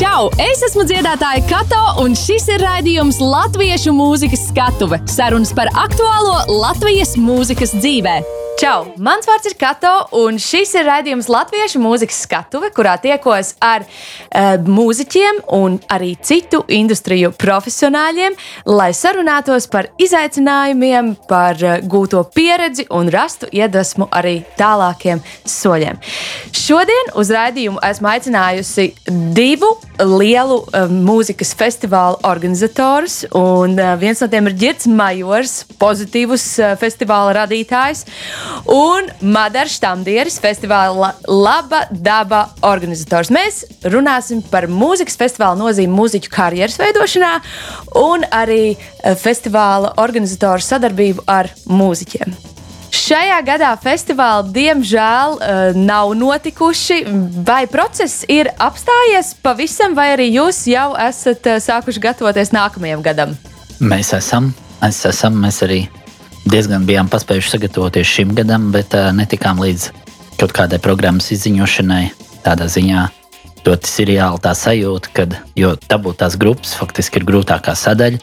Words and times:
Čau! 0.00 0.30
Es 0.40 0.62
esmu 0.64 0.86
dziedātāja 0.88 1.42
Kato, 1.44 1.80
un 2.00 2.14
šis 2.16 2.46
ir 2.54 2.62
raidījums 2.64 3.18
Latviešu 3.20 3.92
mūzikas 3.92 4.46
skatuve- 4.48 4.96
sarunas 5.16 5.52
par 5.52 5.68
aktuālo 5.76 6.40
Latvijas 6.48 7.18
mūzikas 7.20 7.76
dzīvēm. 7.76 8.39
Čau! 8.60 8.90
Mans 9.00 9.24
vārds 9.24 9.48
ir 9.48 9.54
Kato, 9.56 9.90
un 10.20 10.36
šis 10.36 10.74
ir 10.76 10.84
raidījums 10.84 11.30
Latviešu 11.32 11.80
mūzikas 11.80 12.18
skatuve, 12.26 12.68
kurā 12.76 12.98
tiekos 13.00 13.54
ar 13.64 13.86
uh, 13.86 14.58
mūziķiem 14.60 15.38
un 15.56 15.78
arī 15.88 16.10
citu 16.20 16.60
industriju 16.68 17.30
profesionāļiem, 17.40 18.36
lai 18.68 18.90
sarunātos 18.92 19.64
par 19.72 19.88
izaicinājumiem, 20.04 21.08
par 21.30 21.56
uh, 21.64 21.78
gūto 21.80 22.20
pieredzi 22.34 22.84
un 22.92 23.08
rastu 23.08 23.48
iedvesmu 23.48 24.10
arī 24.12 24.42
tālākiem 24.60 25.24
soļiem. 25.48 25.96
Šodien 26.52 27.14
uz 27.16 27.32
raidījumu 27.32 27.80
esmu 27.88 28.12
aicinājusi 28.12 28.90
divu 29.38 29.72
lielu 30.04 30.60
uh, 30.66 30.92
mūzikas 31.08 31.54
festivālu 31.56 32.20
organizatorus, 32.28 33.22
un 33.32 33.80
uh, 33.80 33.96
viens 34.04 34.20
no 34.20 34.28
tiem 34.28 34.52
ir 34.52 34.60
Girts 34.66 34.92
Majors, 35.00 35.62
pozitīvs 35.80 36.46
uh, 36.60 36.76
festivāla 36.84 37.38
radītājs 37.40 38.04
un 38.70 39.08
Madars 39.20 39.76
Štamdieris, 39.78 40.38
festivāla 40.42 41.12
Laba 41.28 41.84
daba 41.90 42.46
organizators. 42.66 43.32
Mēs 43.34 43.64
runāsim 43.90 44.42
par 44.50 44.68
mūzikas 44.70 45.18
festivāla 45.20 45.58
nozīmi 45.60 45.92
mūziķu 45.94 46.32
karjeras 46.32 46.78
veidošanā 46.80 47.32
un 48.00 48.24
arī 48.30 48.62
eh, 48.74 49.16
festivāla 49.18 49.94
organizatoru 50.02 50.64
sadarbību 50.64 51.26
ar 51.30 51.50
mūziķiem. 51.70 52.38
Šajā 52.90 53.36
gadā 53.46 53.70
festivāli 53.78 54.50
diemžēl 54.54 55.36
eh, 55.38 55.60
nav 55.78 56.12
notikuši. 56.18 57.04
Vai 57.46 57.62
process 57.70 58.24
ir 58.28 58.50
apstājies 58.58 59.32
pavisam, 59.42 59.94
vai 59.98 60.10
arī 60.16 60.30
jūs 60.34 60.64
jau 60.70 60.90
esat 60.98 61.46
eh, 61.46 61.60
sākuši 61.62 62.02
gatavoties 62.02 62.54
nākamajam 62.56 63.04
gadam? 63.06 63.38
Mēs 63.80 64.12
esam, 64.18 64.50
mēs 64.82 65.04
esam, 65.08 65.38
mēs 65.40 65.62
arī 65.66 65.84
diezgan 66.48 66.86
bijām 66.88 67.10
paspējuši 67.12 67.56
sagatavoties 67.56 68.08
šim 68.08 68.34
gadam, 68.36 68.70
bet 68.74 68.94
uh, 68.96 69.10
netikām 69.16 69.60
līdz 69.62 69.90
kaut 70.40 70.54
kādai 70.56 70.80
programmas 70.82 71.30
izziņošanai. 71.34 72.04
Tādā 72.44 72.68
ziņā 72.72 73.06
ļoti 73.66 73.94
ir 74.02 74.12
reāli 74.14 74.40
tā 74.40 74.54
sajūta, 74.56 75.12
ka 75.12 75.26
dabūt 75.90 76.22
tās 76.22 76.38
grupas 76.40 76.72
faktiski 76.78 77.20
ir 77.20 77.26
grūtākā 77.28 77.76
sadaļa. 77.76 78.22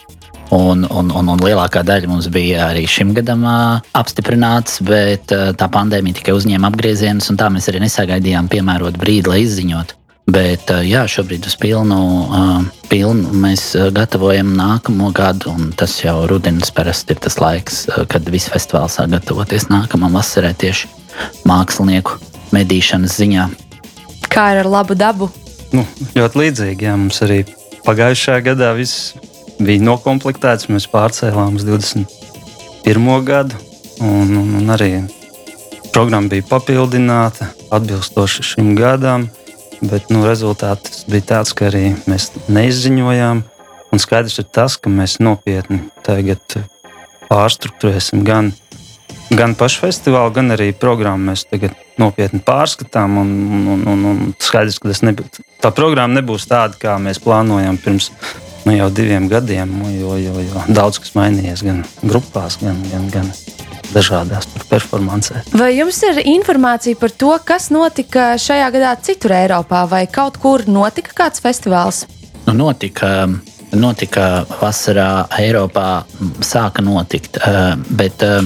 Un, 0.55 0.85
un, 0.87 1.09
un, 1.11 1.29
un 1.33 1.41
lielākā 1.43 1.81
daļa 1.83 2.07
mums 2.07 2.29
bija 2.31 2.69
arī 2.69 2.85
šim 2.87 3.11
gadam 3.17 3.43
uh, 3.43 3.83
apstiprināts, 3.99 4.79
bet 4.87 5.33
uh, 5.35 5.49
tā 5.51 5.67
pandēmija 5.73 6.21
tikai 6.21 6.37
uzņēma 6.37 6.71
apgriezienus, 6.71 7.27
un 7.33 7.39
tā 7.39 7.51
mēs 7.51 7.67
arī 7.67 7.83
nesagaidījām 7.83 8.47
piemērot 8.53 8.95
brīdi, 9.01 9.27
lai 9.27 9.43
iziņotu. 9.43 9.96
Bet 10.27 10.67
jā, 10.83 11.05
šobrīd 11.07 11.45
uz 11.47 11.55
pilnu, 11.55 11.97
pilnu 12.91 13.31
mēs 13.39 13.69
gatavojam 13.95 14.49
nākamo 14.59 15.13
gadu, 15.15 15.53
un 15.55 15.71
tas 15.71 15.93
jau 16.01 16.25
rudenis 16.27 16.73
parasti 16.75 17.15
ir 17.15 17.21
tas 17.23 17.39
laiks, 17.39 17.85
kad 18.11 18.27
visi 18.33 18.51
festivāli 18.51 18.91
sāk 18.91 19.13
gatavoties 19.15 19.69
nākamajam 19.71 20.19
vasarai 20.19 20.51
tieši 20.59 20.91
mākslinieku 21.47 22.19
medīšanas 22.51 23.15
ziņā. 23.21 23.47
Kā 24.27 24.49
ir 24.53 24.65
ar 24.65 24.69
labu 24.69 24.99
dabu? 24.99 25.29
Nu, 25.71 25.85
ļoti 26.15 26.43
līdzīgi. 26.43 26.87
Jā, 26.87 26.97
mums 26.99 27.23
arī 27.23 27.41
pagājušajā 27.87 28.43
gadā 28.51 28.73
viss 28.77 29.15
bija 29.63 29.83
noklāpts. 29.83 30.67
Mēs 30.71 30.87
pārcēlām 30.91 31.55
uz 31.55 31.65
21. 31.67 33.09
gadu, 33.27 33.55
un, 34.03 34.35
un, 34.43 34.53
un 34.59 34.75
arī 34.75 34.91
programma 35.95 36.29
bija 36.35 36.45
papildināta 36.51 37.51
atbilstoši 37.71 38.51
šim 38.53 38.75
gadam. 38.77 39.29
Bet 39.81 40.09
nu, 40.09 40.23
rezultāts 40.25 41.03
bija 41.09 41.25
tāds, 41.33 41.53
ka 41.53 41.67
arī 41.69 41.91
mēs 42.09 42.31
neizziņojām. 42.49 43.43
Un 43.93 44.01
skaidrs 44.01 44.39
ir 44.41 44.47
tas, 44.51 44.75
ka 44.81 44.91
mēs 44.91 45.19
nopietni 45.23 45.83
tagad 46.05 46.57
pārstruktūrēsim 47.29 48.23
gan, 48.27 48.51
gan 49.29 49.53
pašu 49.59 49.85
festivālu, 49.85 50.33
gan 50.35 50.55
arī 50.55 50.71
programmu. 50.75 51.29
Mēs 51.31 51.45
tagad 51.47 51.77
nopietni 52.01 52.41
pārskatām. 52.43 53.19
Un, 53.21 53.31
un, 53.75 53.85
un, 53.93 54.05
un 54.11 54.35
skaidrs, 54.41 54.81
ka 54.81 54.91
nebū, 55.07 55.29
tā 55.63 55.71
programma 55.75 56.19
nebūs 56.19 56.49
tāda, 56.49 56.79
kā 56.81 56.97
mēs 57.01 57.21
plānojam 57.23 57.79
pirms 57.83 58.11
nu, 58.67 58.75
jau 58.75 58.89
diviem 58.91 59.29
gadiem, 59.31 59.71
jo, 59.95 60.17
jo, 60.19 60.39
jo 60.43 60.63
daudz 60.75 60.99
kas 60.99 61.13
mainījies 61.15 61.63
gan 61.63 61.83
grupās, 62.03 62.59
gan, 62.59 62.81
gan, 62.91 63.07
gan 63.13 63.29
dažādās 63.93 64.47
performancēs. 64.67 65.53
Vai 65.55 65.71
jums 65.77 65.99
ir 66.09 66.19
informācija 66.27 66.99
par 66.99 67.13
to, 67.15 67.31
kas 67.47 67.69
notika 67.73 68.33
šajā 68.41 68.69
gadā 68.75 68.95
citur 69.03 69.35
Eiropā, 69.37 69.85
vai 69.89 70.03
kaut 70.11 70.39
kur 70.43 70.65
notika 70.67 71.15
kāds 71.23 71.43
festivāls? 71.43 72.05
Nu, 72.47 72.57
notika. 72.65 73.29
Notika 73.67 74.45
vasarā, 74.61 75.25
Eiropā 75.43 76.05
sāka 76.39 76.79
notikt. 76.79 77.35
Eh, 77.35 77.73
bet 77.99 78.23
eh, 78.23 78.45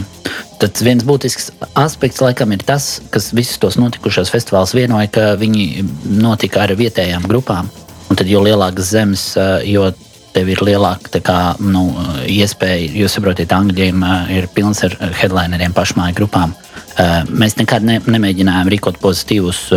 tas 0.57 0.81
viens 0.81 1.05
būtisks 1.05 1.51
aspekts, 1.77 2.23
laikam, 2.25 2.49
ir 2.55 2.65
tas, 2.65 2.95
kas 3.13 3.29
visus 3.37 3.61
tos 3.61 3.77
notikušos 3.77 4.33
festivālus 4.33 4.73
vienoja, 4.73 5.11
ka 5.13 5.27
viņi 5.37 5.85
notika 6.17 6.63
ar 6.65 6.73
vietējām 6.73 7.29
grupām. 7.29 7.69
Un 8.09 8.17
tad, 8.17 8.33
jo 8.33 8.41
lielākas 8.41 8.89
zemes, 8.95 9.27
eh, 9.37 9.69
jo 9.75 9.91
tev 10.35 10.51
ir 10.51 10.61
lielāka 10.65 11.21
kā, 11.23 11.39
nu, 11.63 11.87
iespēja. 12.29 12.91
Jūs 13.03 13.17
saprotat, 13.17 13.53
Angļiem 13.55 14.05
ir 14.33 14.49
pilns 14.55 14.83
ar 14.87 14.97
headlineriem, 15.21 15.75
pašmāju 15.77 16.17
grupām. 16.21 16.55
Mēs 17.31 17.57
nekad 17.59 17.85
ne, 17.87 17.99
nemēģinājām 18.03 18.69
rīkot 18.71 19.01
pozitīvus, 19.01 19.67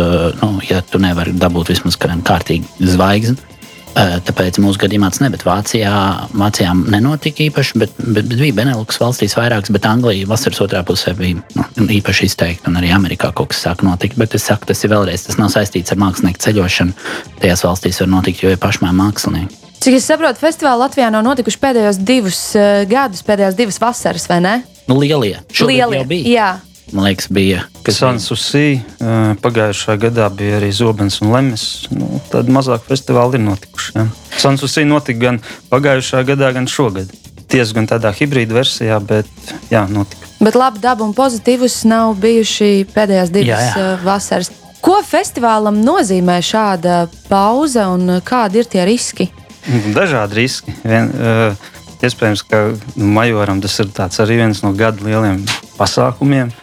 nu, 0.41 0.55
ja 0.69 0.81
tu 0.85 1.01
nevari 1.01 1.35
dabūt 1.39 1.73
vismaz 1.73 1.99
kārtīgi 1.99 2.91
zvaigzni. 2.95 3.53
Tāpēc 3.95 4.57
mūsu 4.59 4.79
gadījumā 4.81 5.07
tas 5.07 5.21
nebija. 5.23 5.45
Vācijā, 5.47 5.91
Vācijā 6.35 6.73
nenotika 6.75 7.45
īpaši, 7.45 7.79
bet, 7.79 7.93
bet, 8.01 8.27
bet 8.27 8.41
bija 8.41 8.57
Beneluks 8.57 8.99
valstīs 8.99 9.37
vairākas, 9.39 9.71
bet 9.71 9.87
Anglijā 9.87 10.27
vasaras 10.27 10.59
otrā 10.65 10.81
pusē 10.83 11.13
bija 11.15 11.39
nu, 11.55 11.87
īpaši 11.95 12.27
izteikti, 12.27 12.67
un 12.67 12.75
arī 12.81 12.91
Amerikā 12.91 13.31
kaut 13.31 13.53
kas 13.53 13.63
sāk 13.63 13.85
notikt. 13.87 14.19
Bet 14.19 14.35
es 14.35 14.49
saku, 14.49 14.67
tas 14.67 14.83
ir 14.83 14.91
vēlreiz, 14.91 15.23
tas 15.29 15.39
nav 15.39 15.53
saistīts 15.55 15.95
ar 15.95 16.01
mākslinieku 16.03 16.43
ceļošanu. 16.43 16.97
Tajās 17.39 17.63
valstīs 17.63 18.03
var 18.03 18.11
notikt, 18.17 18.43
jo 18.43 18.51
ir 18.51 18.59
pašmāja 18.59 18.99
mākslinieki. 18.99 19.64
Cik 19.83 19.97
es 19.97 20.05
saprotu, 20.07 20.39
festivāli 20.41 20.81
Latvijā 20.81 21.09
nav 21.13 21.25
notikuši 21.25 21.59
pēdējos 21.61 21.99
divus 22.01 22.39
uh, 22.57 22.83
gadus, 22.89 23.23
pēdējās 23.25 23.57
divas 23.57 23.77
vasaras, 23.81 24.25
vai 24.31 24.39
ne? 24.43 24.55
Nu, 24.87 24.97
lielie. 25.01 25.37
Šogad 25.51 25.91
lielie. 25.91 26.05
bija. 26.09 26.31
Jā. 26.31 26.75
Man 26.93 27.07
liekas, 27.07 27.27
bija. 27.33 27.63
Kas 27.85 27.97
Sansusī, 28.01 28.79
uh, 29.01 29.33
pagājušā 29.41 29.97
gadā 30.01 30.27
bija 30.33 30.59
arī 30.59 30.69
Zobens 30.73 31.17
un 31.23 31.33
Lemes. 31.33 31.63
Nu, 31.93 32.19
tad 32.31 32.49
mazāk 32.53 32.85
festivāli 32.85 33.39
ir 33.39 33.45
notikuši. 33.47 33.95
Ja. 33.97 34.07
Sansusī 34.41 34.85
notika 34.87 35.23
gan 35.27 35.39
pagājušā 35.71 36.21
gadā, 36.29 36.51
gan 36.55 36.69
šogad. 36.69 37.09
Tiesa 37.49 37.77
gan 37.77 37.89
tādā 37.89 38.13
hibrīda 38.15 38.57
versijā, 38.57 38.99
bet 39.01 39.29
jā, 39.73 39.85
notika. 39.89 40.29
Bet 40.41 40.57
labi 40.57 40.81
daba 40.81 41.05
un 41.05 41.13
pozitīvs 41.17 41.83
nav 41.89 42.15
bijuši 42.21 42.85
pēdējās 42.93 43.33
divas 43.33 43.49
jā, 43.49 43.63
jā. 43.65 43.73
Uh, 43.81 44.05
vasaras. 44.05 44.53
Ko 44.85 44.99
festivālam 45.01 45.79
nozīmē 45.81 46.37
šāda 46.45 47.07
pauze 47.25 47.81
un 47.89 48.19
kādi 48.25 48.61
ir 48.61 48.69
tie 48.69 48.85
riski? 48.85 49.31
Dažādi 49.97 50.41
riski. 50.41 50.73
Vien, 50.85 51.09
uh, 51.13 51.73
iespējams, 52.05 52.43
ka 52.49 52.61
nu, 52.95 53.09
majoram 53.15 53.61
tas 53.63 53.79
ir 53.81 53.89
arī 54.23 54.39
viens 54.43 54.61
no 54.65 54.73
gada 54.77 55.03
lieliem 55.05 55.41
pasākumiem. 55.79 56.53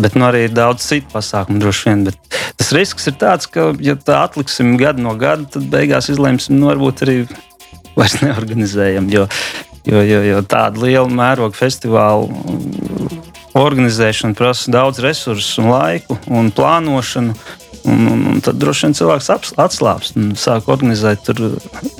Bet 0.00 0.14
nu, 0.14 0.24
arī 0.28 0.46
ir 0.46 0.54
daudz 0.54 0.86
citu 0.86 1.10
pasākumu, 1.12 1.60
droši 1.60 1.88
vien. 1.88 2.04
Bet 2.08 2.38
tas 2.58 2.70
risks 2.76 3.08
ir 3.10 3.16
tāds, 3.20 3.48
ka, 3.50 3.72
ja 3.82 3.96
tā 3.98 4.22
atliksim 4.24 4.76
gadu 4.80 5.02
no 5.04 5.16
gada, 5.18 5.48
tad 5.50 5.66
beigās 5.72 6.10
izlemsim, 6.12 6.58
nu, 6.60 6.70
varbūt 6.70 7.04
arī 7.06 7.16
vairs 7.98 8.20
neorganizējam. 8.24 9.10
Jo, 9.12 9.26
jo, 9.88 10.04
jo, 10.06 10.22
jo 10.30 10.44
tāda 10.46 10.84
liela 10.84 11.08
mēroga 11.10 11.58
festivāla 11.58 12.30
organizēšana 13.58 14.38
prasa 14.38 14.70
daudz 14.70 15.02
resursu, 15.02 15.62
un 15.62 15.72
laiku 15.74 16.18
un 16.30 16.52
plānošanu. 16.54 17.34
Un, 17.88 18.06
un, 18.12 18.24
un 18.28 18.40
tad 18.44 18.58
droši 18.60 18.86
vien 18.86 18.94
cilvēks 18.98 19.30
atslābst 19.60 20.18
un 20.20 20.34
sāk 20.36 20.66
organizēt 20.68 21.22
tur 21.24 21.38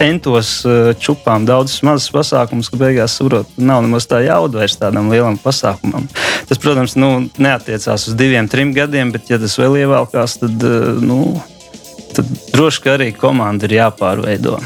entos 0.02 0.50
eh, 0.69 0.90
čupām 1.00 1.46
daudzas 1.49 1.81
mazas 1.87 2.10
pasākumus, 2.12 2.69
ka 2.69 2.81
beigās 2.81 3.16
saprot, 3.16 3.49
nav 3.56 3.81
nemaz 3.87 4.04
tā 4.10 4.20
jauda 4.26 4.60
vairs 4.60 4.76
tādam 4.81 5.08
lielam 5.12 5.38
pasākumam. 5.40 6.04
Tas, 6.50 6.60
protams, 6.60 6.99
nu, 7.00 7.10
neatiecās 7.40 8.10
uz 8.10 8.19
diviem, 8.19 8.50
trim 8.50 8.75
gadiem, 8.76 9.14
bet, 9.14 9.32
ja 9.32 9.40
tas 9.40 9.56
vēl 9.60 9.81
ievēlkās, 9.87 10.37
tad, 10.43 10.69
eh, 10.69 11.00
nu, 11.00 11.22
tad 12.12 12.28
droši 12.52 12.84
vien 12.84 12.96
arī 12.99 13.10
komanda 13.16 13.69
ir 13.69 13.78
jāpārveido. 13.81 14.60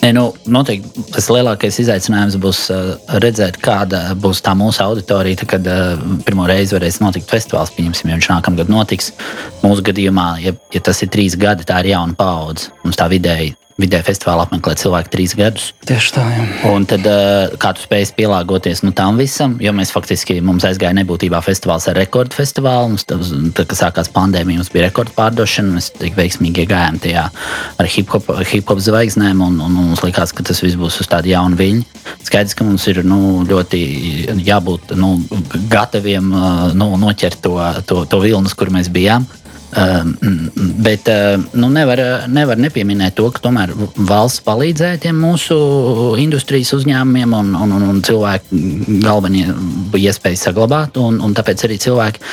Ne, 0.00 0.14
nu, 0.16 0.30
noteikti 0.48 1.04
tas 1.12 1.28
lielākais 1.28 1.76
izaicinājums 1.82 2.38
būs 2.40 2.62
uh, 2.72 2.94
redzēt, 3.20 3.58
kāda 3.60 4.14
būs 4.16 4.40
tā 4.44 4.54
mūsu 4.56 4.80
auditorija, 4.86 5.42
tad, 5.42 5.50
kad 5.52 5.68
uh, 5.68 6.04
pirmo 6.24 6.48
reizi 6.48 6.78
varēs 6.78 7.02
notikt 7.04 7.28
festivāls. 7.28 7.74
Pieņemsim, 7.76 8.08
ja 8.08 8.16
viņš 8.16 8.30
nākamgad 8.32 8.72
notiks. 8.72 9.12
Mūsu 9.60 9.84
gadījumā, 9.90 10.30
ja, 10.46 10.56
ja 10.72 10.84
tas 10.88 11.04
ir 11.04 11.12
trīs 11.12 11.36
gadi, 11.40 11.68
tā 11.68 11.82
ir 11.84 11.92
jauna 11.92 12.16
paudze. 12.16 12.72
Mums 12.84 12.96
tā 12.96 13.10
vidēji 13.12 13.59
vidēji 13.80 14.06
festivālā 14.06 14.46
apmeklē 14.46 14.74
cilvēki 14.80 15.12
trīs 15.12 15.34
gadus. 15.38 15.70
Tieši 15.88 16.12
tā. 16.14 16.24
Jā. 16.34 16.46
Un 16.70 16.86
tad, 16.88 17.06
uh, 17.08 17.54
kā 17.60 17.72
tu 17.76 17.84
spēj 17.84 18.12
pielāgoties 18.18 18.82
nu, 18.84 18.92
tam 18.96 19.18
visam, 19.20 19.56
jo 19.62 19.72
mēs 19.76 19.92
faktiski 19.94 20.38
mums 20.44 20.66
aizgāja 20.68 20.96
nebūtībā 21.00 21.40
festivāls 21.44 21.88
ar 21.90 21.98
rekordu 22.00 22.36
festivālu. 22.36 22.92
Mums, 22.92 23.06
tad, 23.08 23.24
kad 23.56 23.76
sākās 23.78 24.12
pandēmija, 24.14 24.60
mums 24.60 24.72
bija 24.72 24.88
rekordu 24.88 25.14
pārdošana. 25.16 25.76
Mēs 25.78 25.90
tik 25.96 26.18
veiksmīgi 26.18 26.66
gājām 26.70 27.00
tajā 27.02 27.26
ar 27.80 27.90
hip 27.90 28.12
hop, 28.14 28.30
hip 28.50 28.68
-hop 28.68 28.82
zvaigznēm, 28.84 29.42
un, 29.46 29.60
un, 29.64 29.76
mums 29.90 30.04
likās, 30.04 30.34
ka 30.36 30.46
tas 30.46 30.62
viss 30.62 30.78
būs 30.80 31.00
uz 31.00 31.10
tāda 31.10 31.32
jauna 31.32 31.56
viļņa. 31.56 32.00
Skaidrs, 32.26 32.56
ka 32.56 32.64
mums 32.64 32.86
ir 32.90 33.02
nu, 33.06 33.44
ļoti 33.48 33.80
jābūt 34.44 34.94
nu, 34.98 35.14
gataviem 35.70 36.32
uh, 36.32 36.64
nu, 36.74 36.92
noķert 37.00 37.40
to, 37.42 37.56
to, 37.86 38.04
to 38.04 38.20
vilnu, 38.22 38.50
kur 38.56 38.72
mēs 38.74 38.90
bijām. 38.92 39.26
Uh, 39.70 40.02
bet 40.82 41.06
uh, 41.08 41.38
nu, 41.54 41.68
nevar, 41.70 42.00
nevar 42.26 42.58
nepieminēt 42.58 43.14
to, 43.20 43.28
ka 43.30 43.42
tomēr 43.44 43.70
valsts 43.94 44.42
palīdzēja 44.42 44.98
tiem 45.04 45.20
mūsu 45.22 45.58
industrijas 46.18 46.72
uzņēmumiem, 46.74 47.36
un, 47.38 47.52
un, 47.54 47.74
un, 47.76 47.84
un 47.92 48.00
cilvēki 48.02 48.98
galvenie 49.04 49.46
iespēja 50.00 50.40
saglabāt. 50.48 50.98
Un, 50.98 51.20
un 51.22 51.36
tāpēc 51.38 51.62
arī 51.68 51.78
cilvēki 51.86 52.24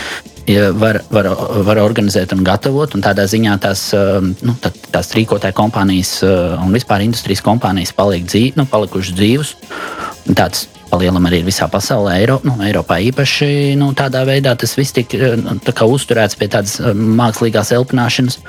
var, 0.82 1.02
var, 1.14 1.30
var 1.68 1.84
organizēt 1.84 2.34
un 2.34 2.42
gatavot. 2.48 2.96
Un 2.98 3.06
tādā 3.06 3.28
ziņā 3.30 3.60
tās, 3.68 3.86
uh, 3.94 4.18
nu, 4.24 4.58
tā, 4.64 4.74
tās 4.96 5.14
rīkotāju 5.14 5.58
kompānijas 5.62 6.16
un 6.26 6.74
vispār 6.74 7.06
industrijas 7.06 7.46
kompānijas 7.46 7.94
paliek 7.94 8.26
dzīvi, 8.26 8.56
nu, 8.58 8.66
palikušas 8.72 9.14
dzīves. 9.20 9.54
Tāds 10.34 10.66
palielam 10.92 11.26
arī 11.30 11.42
visā 11.46 11.68
pasaulē, 11.72 12.18
Eiro, 12.22 12.38
nu, 12.48 12.58
Eiropā 12.66 13.00
īpaši 13.10 13.76
nu, 13.80 13.92
tādā 13.98 14.24
veidā 14.28 14.56
tas 14.60 14.76
viss 14.78 14.96
tika 14.96 15.34
nu, 15.40 15.58
uzturēts 15.88 16.38
pie 16.40 16.50
tādas 16.52 16.78
eh, 16.82 16.94
mākslīgās 16.94 17.74
elpināšanas, 17.78 18.40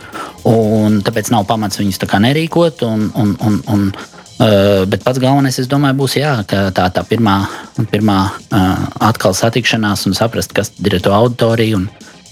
un 0.48 1.00
tāpēc 1.06 1.32
nav 1.34 1.48
pamats 1.50 1.80
viņus 1.80 2.00
tā 2.04 2.22
nerīkot. 2.22 2.86
Un, 2.88 3.10
un, 3.14 3.34
un, 3.40 3.60
un, 3.74 3.90
Uh, 4.38 4.84
bet 4.86 5.02
pats 5.02 5.18
galvenais, 5.18 5.56
es 5.58 5.66
domāju, 5.66 5.96
būs 5.98 6.12
jā, 6.14 6.36
tā, 6.46 6.68
tā 6.94 7.02
pirmā, 7.02 7.40
pirmā 7.90 8.18
uh, 8.30 8.84
atkal 9.02 9.34
satikšanās 9.34 10.06
un 10.06 10.14
saprast, 10.14 10.54
kas 10.54 10.70
ir 10.78 10.94
to 11.02 11.10
auditorija. 11.10 11.80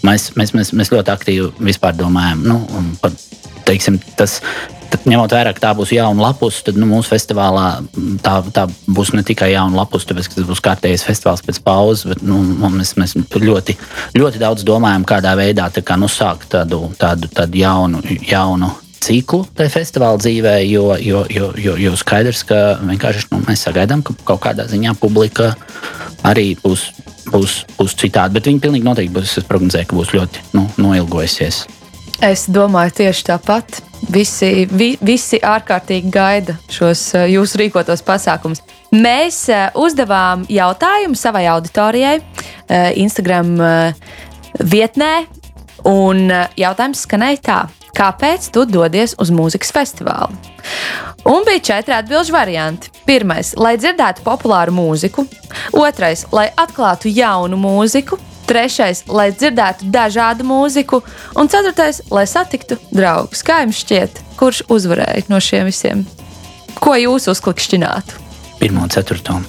Mēs, 0.06 0.28
mēs, 0.38 0.52
mēs, 0.54 0.70
mēs 0.70 0.92
ļoti 0.94 1.10
aktīvi 1.10 1.48
vispār 1.66 1.98
domājam 1.98 2.44
nu, 2.46 2.60
par 3.02 3.10
teiksim, 3.66 3.98
tas, 4.14 4.38
Tad, 4.86 5.06
ņemot 5.08 5.32
vērā, 5.34 5.52
ka 5.56 5.62
tā 5.64 5.72
būs 5.78 5.92
jauna 5.94 6.28
lapus, 6.28 6.60
tad 6.66 6.78
nu, 6.78 6.86
mūsu 6.90 7.10
festivālā 7.10 7.66
tā, 8.22 8.38
tā 8.54 8.66
būs 8.86 9.12
ne 9.16 9.24
tikai 9.26 9.50
jauna 9.52 9.82
lapus, 9.82 10.06
tāpēc, 10.06 10.30
ka 10.30 10.38
tas 10.38 10.48
būs 10.48 10.62
kārtējs 10.62 11.06
festivāls 11.06 11.42
pēc 11.46 11.60
pauzes, 11.66 12.06
bet 12.12 12.24
nu, 12.26 12.38
mēs, 12.70 12.94
mēs 13.00 13.16
ļoti, 13.34 13.76
ļoti 14.18 14.42
daudz 14.42 14.66
domājam, 14.66 15.06
kādā 15.08 15.34
veidā 15.38 15.68
kā, 15.80 15.98
nu, 15.98 16.10
sākt 16.10 16.52
tādu, 16.54 16.84
tādu, 17.00 17.30
tādu 17.34 17.62
jaunu, 17.62 18.02
jaunu 18.26 18.70
ciklu 19.06 19.44
tajā 19.56 19.72
festivāla 19.74 20.20
dzīvē, 20.20 20.56
jo, 20.66 20.88
jo, 21.02 21.24
jo, 21.30 21.50
jo, 21.60 21.76
jo 21.80 21.94
skaidrs, 21.98 22.42
ka 22.48 22.60
vienkārši 22.82 23.30
nu, 23.32 23.42
mēs 23.46 23.66
sagaidām, 23.66 24.02
ka 24.06 24.16
kaut 24.26 24.42
kādā 24.46 24.66
ziņā 24.70 24.96
publika 25.00 25.52
arī 26.26 26.54
būs, 26.62 26.88
būs, 27.30 27.62
būs 27.78 27.96
citādi. 28.00 28.38
Bet 28.38 28.48
viņi 28.50 28.62
pilnīgi 28.64 28.86
noteikti 28.86 29.14
būs, 29.14 29.38
es 29.40 29.48
prognozēju, 29.48 29.90
ka 29.90 29.98
būs 30.00 30.14
ļoti 30.16 30.46
nu, 30.56 30.66
noilgojusies. 30.80 31.64
Es 32.24 32.46
domāju, 32.48 32.94
tieši 33.02 33.26
tāpat. 33.28 33.82
Visi, 34.12 34.64
vi, 34.70 34.94
visi 35.04 35.36
ārkārtīgi 35.44 36.10
gaida 36.12 36.54
šos 36.72 37.02
eh, 37.16 37.26
jūsu 37.34 37.60
rīkotos 37.60 38.04
pasākumus. 38.06 38.62
Mēs 38.94 39.42
eh, 39.52 39.66
uzdevām 39.76 40.46
jautājumu 40.48 41.18
savai 41.18 41.46
auditorijai 41.52 42.16
eh, 42.20 42.92
Instagram 43.02 43.56
vietnē, 44.56 45.26
un 45.88 46.30
jautājums 46.56 47.02
skanēja 47.04 47.42
tā: 47.44 47.58
kāpēc 47.96 48.48
tu 48.54 48.64
dodies 48.68 49.16
uz 49.20 49.32
mūzikas 49.34 49.74
festivālu? 49.76 50.32
Un 51.26 51.44
bija 51.44 51.64
četri 51.72 51.96
atbildžu 51.96 52.32
varianti. 52.32 52.92
Pirmais, 53.06 53.52
lai 53.60 53.74
dzirdētu 53.80 54.24
populāru 54.24 54.72
mūziku, 54.76 55.26
otrais, 55.76 56.24
lai 56.32 56.48
atklātu 56.56 57.12
jaunu 57.12 57.58
mūziku, 57.60 58.18
Trešais, 58.46 59.02
lai 59.10 59.32
dzirdētu 59.34 59.88
dažādu 59.90 60.46
mūziku, 60.46 61.00
un 61.34 61.50
ceturtais, 61.50 61.98
lai 62.14 62.26
satiktu 62.30 62.78
draugus. 62.94 63.42
Kā 63.46 63.64
jums 63.64 63.80
šķiet, 63.82 64.20
kurš 64.38 64.62
uzvarēja 64.70 65.26
no 65.32 65.40
šiem 65.42 65.66
visiem? 65.66 66.04
Ko 66.78 66.94
jūs 66.94 67.26
uzklikšķinātu? 67.32 68.22
Pirmā 68.60 68.86
un 68.86 68.92
ceturtā. 68.94 69.40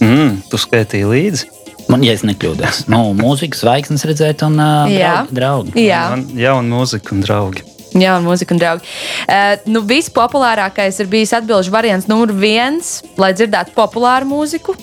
Mm, 0.00 0.40
tu 0.48 0.60
skaitīji 0.60 1.10
līdzi. 1.10 1.52
Man, 1.92 2.02
ja 2.02 2.16
es 2.16 2.24
nekļūdos, 2.26 2.86
nu, 2.90 3.12
mūzikas 3.14 3.60
zvaigznes 3.62 4.02
redzēt, 4.08 4.42
un 4.42 4.56
uh, 4.58 4.88
draugi. 4.90 5.36
draugi. 5.36 5.74
Jā, 5.84 6.00
Man 6.16 6.24
jauna 6.40 6.72
mūzika 6.72 7.14
un 7.14 7.20
draugi. 7.22 7.62
Jā, 7.96 8.16
un 8.18 8.26
mūzika 8.26 8.56
un 8.56 8.60
draugi. 8.60 8.88
Uh, 9.28 9.52
nu, 9.70 9.84
vispopulārākais 9.86 10.98
ir 11.04 11.12
bijis 11.12 11.36
atbildžu 11.36 11.70
variants 11.72 12.08
numur 12.10 12.32
viens, 12.34 12.96
lai 13.20 13.30
dzirdētu 13.36 13.76
populāru 13.76 14.26
mūziku. 14.32 14.74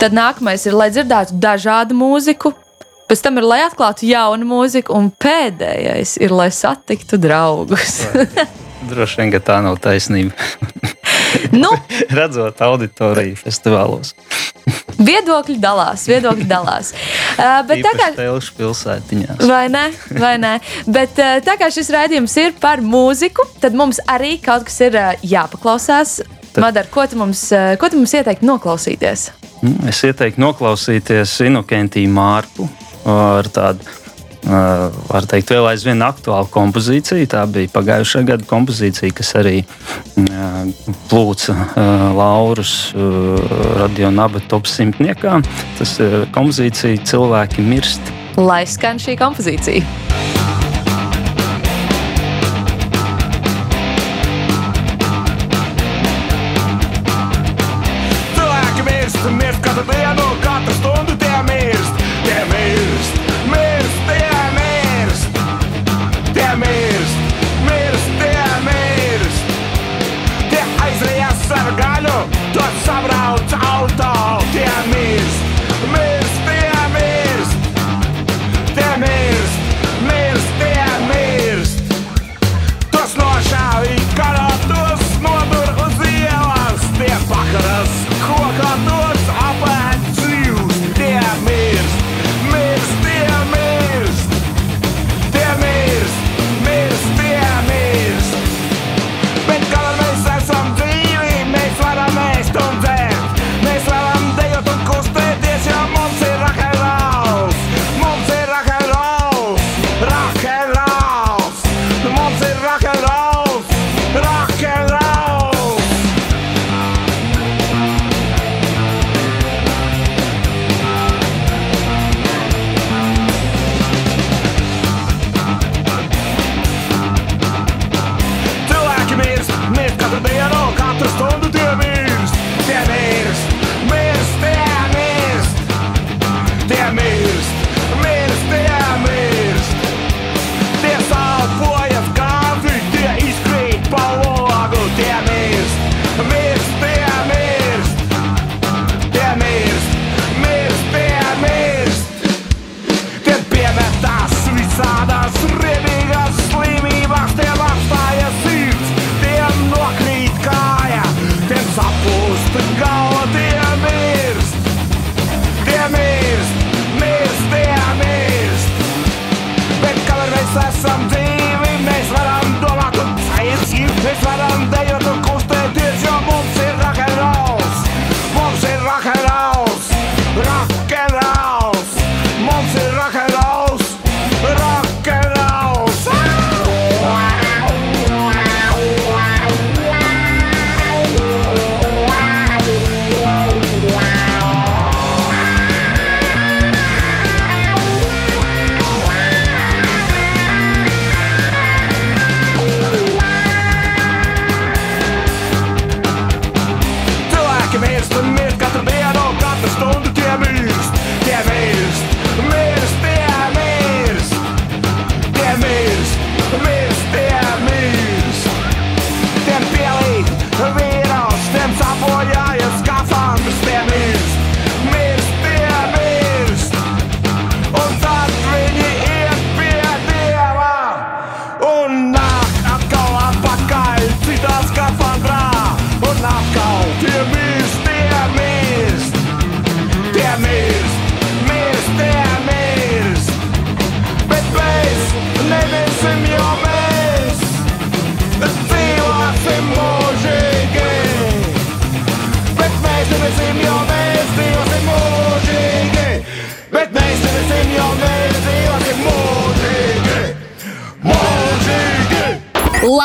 Tad 0.00 0.16
nākamais 0.16 0.66
ir, 0.66 0.74
lai 0.74 0.90
dzirdētu 0.90 1.38
dažādu 1.40 1.96
mūziku. 2.00 2.56
Pēc 3.10 3.24
tam 3.24 3.40
ir, 3.40 3.46
lai 3.50 3.64
atklātu 3.66 4.06
jaunu 4.06 4.46
mūziku, 4.46 4.94
un 4.94 5.08
pēdējais 5.10 6.12
ir, 6.22 6.30
lai 6.30 6.46
satiktu 6.54 7.18
draugus. 7.18 8.04
Droši 8.90 9.18
vien, 9.18 9.32
ka 9.34 9.40
tā 9.42 9.56
nav 9.64 9.80
taisnība. 9.82 10.30
nu, 11.62 11.72
Redzot 12.20 12.62
auditoriju 12.62 13.34
festivālos. 13.40 14.14
viedokļi 15.00 15.56
dalās, 15.58 16.06
viedokļi 16.06 16.46
dalās. 16.46 16.92
Uh, 17.34 17.58
bet 17.66 17.82
tā 17.82 17.96
kā 17.98 18.08
Telšu 18.14 18.54
pilsētiņās. 18.60 19.42
Vai 19.50 19.64
ne? 19.74 19.88
Vai 20.14 20.36
ne? 20.38 20.54
Bet 20.86 21.18
uh, 21.18 21.40
tā 21.42 21.58
kā 21.58 21.66
šis 21.74 21.90
raidījums 21.90 22.36
ir 22.38 22.54
par 22.62 22.78
mūziku, 22.78 23.48
tad 23.58 23.74
mums 23.74 23.98
arī 24.06 24.36
kaut 24.44 24.68
kas 24.70 24.78
ir 24.86 25.00
uh, 25.00 25.16
jāpaklausās. 25.26 26.20
Tad... 26.52 26.62
Madara, 26.62 26.86
ko 26.94 27.10
tu 27.10 27.18
mums, 27.18 27.42
uh, 27.50 27.74
ko 27.74 27.90
tu 27.90 27.98
mums 27.98 28.14
ieteiktu 28.14 28.46
noklausīties? 28.46 29.32
Es 29.90 30.04
ieteiktu 30.06 30.40
noklausīties 30.46 31.34
Inokentiju 31.50 32.14
Mārpu 32.14 32.70
ar 33.08 33.48
tādu. 33.52 33.96
Var 34.40 35.26
teikt, 35.28 35.50
vēl 35.52 35.66
aizvien 35.68 36.00
aktuāla 36.00 36.48
kompozīcija. 36.48 37.28
Tā 37.28 37.42
bija 37.52 37.68
pagājušā 37.74 38.22
gada 38.30 38.46
kompozīcija, 38.48 39.12
kas 39.18 39.34
arī 39.36 39.58
plūca 41.10 41.56
laurus 42.16 42.74
radio 43.76 44.08
naba 44.14 44.40
top 44.48 44.70
simtniekā. 44.70 45.42
Tas 45.78 45.98
ir 46.00 46.24
kompozīcija 46.32 47.04
Cilvēki 47.04 47.68
mirst. 47.68 48.14
Lai 48.40 48.64
skan 48.64 48.96
šī 49.02 49.18
kompozīcija. 49.20 50.29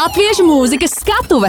Latviešu 0.06 0.44
mūzikas 0.46 0.92
skatuve! 1.00 1.48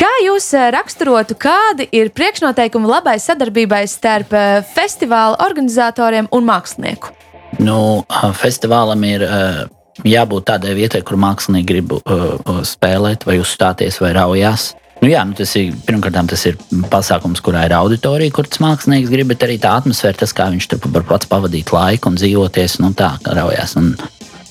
Kā 0.00 0.08
jūs 0.24 0.46
eh, 0.56 0.70
raksturotu, 0.72 1.34
kādi 1.36 1.84
ir 1.92 2.08
priekšnoteikumi 2.16 2.88
labai 2.88 3.18
sadarbībai 3.20 3.82
starp 3.92 4.30
eh, 4.32 4.62
festivāla 4.64 5.36
organizatoriem 5.44 6.30
un 6.32 6.46
mākslinieku? 6.48 7.10
Nu, 7.60 7.74
festivālam 8.40 9.04
ir 9.04 9.26
jābūt 10.08 10.46
tādai 10.48 10.72
vietai, 10.78 11.02
kur 11.04 11.20
mākslinieki 11.20 11.68
grib 11.68 11.92
spēlēt, 12.70 13.26
vai 13.28 13.36
uzstāties, 13.42 14.00
vai 14.00 14.14
raujās. 14.16 14.70
Nu, 15.02 15.10
jā, 15.12 15.26
nu 15.28 15.36
tas 15.36 15.52
ir 15.60 15.74
pirmkārt, 15.84 16.16
tas 16.32 16.46
ir 16.48 16.56
pasākums, 16.88 17.44
kurā 17.44 17.66
ir 17.68 17.76
auditorija, 17.76 18.32
kur 18.32 18.48
tas 18.48 18.64
mākslinieks 18.64 19.12
grib, 19.12 19.28
bet 19.34 19.44
arī 19.44 19.58
tā 19.60 19.74
atmosfēra, 19.82 20.22
tas, 20.24 20.32
kā 20.32 20.48
viņš 20.54 20.70
tur 20.72 20.88
var 20.96 21.04
pats 21.10 21.28
pavadīt 21.28 21.74
laiku 21.76 22.14
un 22.14 22.16
dzīvoties, 22.16 22.80
nu, 22.80 22.94
tā 22.96 23.18
kā 23.20 23.36
raujās. 23.36 23.76
Un, 23.76 23.92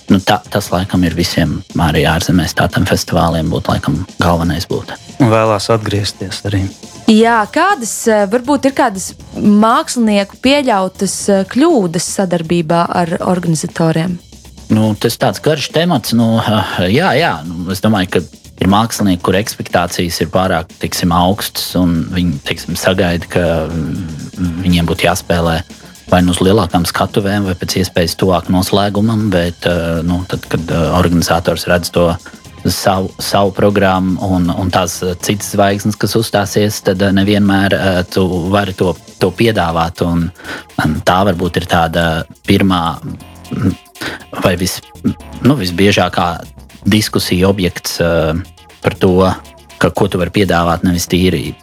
Nu, 0.10 0.18
tā, 0.26 0.40
tas 0.50 0.72
laikam 0.74 1.04
ir 1.06 1.14
visiem 1.18 1.60
arī 1.78 2.06
ārzemēs 2.10 2.56
tādiem 2.58 2.88
festivāliem, 2.90 3.52
būtu 3.52 3.74
laikam 3.74 4.00
galvenais. 4.22 4.66
Būt. 4.70 4.96
Un 5.22 5.30
vēlās 5.30 5.70
atgriezties 5.74 6.42
arī. 6.50 6.64
Jā, 7.10 7.42
kādas 7.54 7.94
eh, 8.10 8.26
varbūt 8.30 8.70
ir 8.70 8.76
kādas 8.78 9.12
mākslinieku 9.38 10.40
pieļautas 10.44 11.16
eh, 11.30 11.46
kļūdas 11.50 12.10
sadarbībā 12.20 12.84
ar 13.02 13.16
organizatoriem? 13.26 14.18
Nu, 14.70 14.92
tas 14.94 15.16
ir 15.16 15.24
tāds 15.24 15.42
garš 15.42 15.72
temats. 15.74 16.14
Nu, 16.18 16.38
jā, 16.86 17.14
jā 17.18 17.34
nu, 17.46 17.66
es 17.74 17.82
domāju, 17.82 18.12
ka 18.14 18.24
ir 18.60 18.70
mākslinieki, 18.70 19.24
kur 19.26 19.38
expectācijas 19.40 20.20
ir 20.22 20.32
pārāk 20.34 20.70
tiksim, 20.82 21.14
augstas, 21.16 21.72
un 21.80 22.04
viņi 22.14 22.42
tiksim, 22.46 22.78
sagaida, 22.78 23.30
ka 23.30 23.46
viņiem 24.66 24.90
būtu 24.90 25.08
jāspēlē 25.08 25.60
vai 26.10 26.22
nu 26.26 26.34
uz 26.34 26.42
lielākām 26.44 26.86
skatuvēm, 26.90 27.48
vai 27.50 27.56
pēc 27.58 27.80
iespējas 27.84 28.18
tuvāk 28.20 28.50
noslēgumam. 28.54 29.28
Bet, 29.34 29.66
eh, 29.70 30.02
nu, 30.06 30.24
tad, 30.30 30.46
kad 30.50 30.72
eh, 30.74 30.86
organizators 30.98 31.68
redz 31.70 31.92
to 31.94 32.10
savu, 32.66 33.12
savu 33.22 33.54
programmu 33.56 34.18
un, 34.36 34.50
un 34.52 34.72
tās 34.74 35.00
citas 35.24 35.54
zvaigznes, 35.54 35.98
kas 36.00 36.18
uzstāsies, 36.20 36.82
tad 36.86 37.02
eh, 37.06 37.14
nevienmēr 37.16 37.78
tu 38.14 38.26
vari 38.54 38.76
to, 38.78 38.96
to 39.22 39.32
piedāvāt. 39.36 40.04
Un, 40.08 40.28
un 40.84 40.98
tā 41.06 41.20
varbūt 41.30 41.62
ir 41.62 41.70
tāda 41.70 42.06
pirmā 42.48 42.84
vai 44.44 44.56
vis, 44.58 44.80
nu, 45.46 45.56
visbiežākā 45.58 46.30
diskusija 46.90 47.50
objekts 47.50 47.98
par 48.80 48.96
to, 49.02 49.14
ka, 49.80 49.92
ko 49.96 50.08
tu 50.12 50.20
vari 50.20 50.34
piedāvāt 50.36 50.84
nevis 50.88 51.08
tīri 51.10 51.54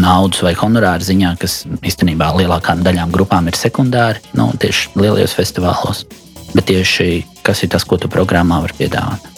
naudas 0.00 0.42
vai 0.44 0.54
honorāra 0.58 1.04
ziņā, 1.04 1.34
kas 1.40 1.64
īstenībā 1.86 2.32
lielākām 2.38 2.84
daļām 2.86 3.12
grupām 3.14 3.50
ir 3.50 3.58
sekundāri, 3.58 4.22
nu, 4.38 4.50
tieši 4.60 4.96
lielajos 4.98 5.36
festivālos. 5.36 6.06
Bet 6.50 6.66
tieši 6.66 7.22
kas 7.46 7.62
ir 7.64 7.70
tas, 7.72 7.84
ko 7.86 7.98
tu 8.00 8.10
programmā 8.10 8.60
vari 8.64 8.76
piedāvāt? 8.78 9.28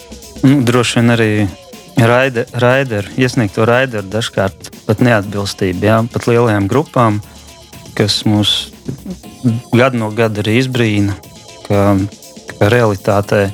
Nu, 0.42 0.62
droši 0.66 0.98
vien 0.98 1.14
arī 1.14 1.30
raide, 1.98 2.46
raideru, 2.52 3.12
iesniegto 3.20 3.66
raideru 3.68 4.08
dažkārt 4.10 4.72
pat 4.86 5.02
neatbilstība, 5.04 5.86
jā, 5.86 5.98
pat 6.12 6.28
lielajām 6.30 6.68
grupām, 6.70 7.20
kas 7.98 8.22
mūs 8.26 8.72
gadu 9.74 10.00
no 10.00 10.10
gada 10.16 10.42
arī 10.42 10.58
izbrīna, 10.62 11.16
ka, 11.66 11.82
ka 12.58 12.70
realitātē 12.72 13.44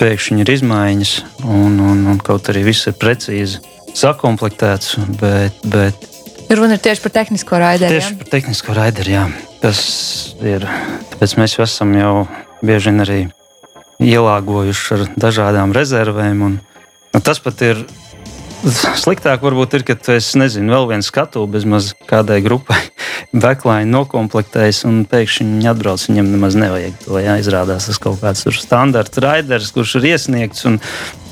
pēkšņi 0.00 0.42
ir 0.44 0.54
izmaiņas, 0.56 1.12
un, 1.44 1.76
un, 1.80 2.06
un 2.12 2.22
kaut 2.22 2.48
arī 2.52 2.64
viss 2.70 2.88
ir 2.90 2.96
precīzi 2.98 3.60
sakomplektēts. 3.98 4.96
Bet, 5.20 5.60
bet 5.68 6.08
Runa 6.52 6.76
ir 6.76 6.82
tieši 6.84 7.00
par 7.00 7.12
tehnisko 7.14 7.58
raideru. 7.62 7.96
Tieši 7.96 8.16
par 8.20 8.28
tehnisko 8.34 8.74
raideru, 8.76 9.12
jā. 9.14 9.22
Tas 9.62 9.80
ir. 10.44 10.66
Tāpēc 11.14 11.36
mēs 11.40 11.54
esam 11.64 11.94
jau 11.96 12.12
bieži 12.60 12.90
vien 12.90 13.04
arī 13.04 13.20
ielāgojuši 14.02 14.94
ar 14.96 15.04
dažādām 15.24 15.72
rezervēm. 15.72 16.42
Un, 16.44 16.58
nu, 17.14 17.22
tas 17.24 17.40
pat 17.40 17.62
ir 17.64 17.80
Sliktāk 18.62 19.42
varbūt 19.42 19.74
ir, 19.74 19.82
ka 19.86 19.96
tu 19.98 20.12
esi, 20.14 20.36
nezinu, 20.38 20.70
vēl 20.70 20.86
viens 20.92 21.08
skatu 21.10 21.42
bez 21.50 21.64
kādai 22.06 22.38
grupai, 22.44 22.78
backline 23.44 23.90
noklāpējis, 23.90 24.84
un 24.86 25.02
pēkšņi 25.10 25.48
viņi 25.48 25.70
atbrauc. 25.72 26.04
Viņam 26.06 26.30
nemaz 26.30 26.58
nevajag 26.58 27.00
to. 27.02 27.18
Jā, 27.22 27.36
izrādās 27.42 27.90
tas 27.90 27.98
kaut 28.02 28.22
kāds 28.22 28.46
standarta 28.62 29.24
raiders, 29.24 29.72
kurš 29.74 29.96
ir 29.98 30.12
iesniegts, 30.12 30.66
un, 30.70 30.78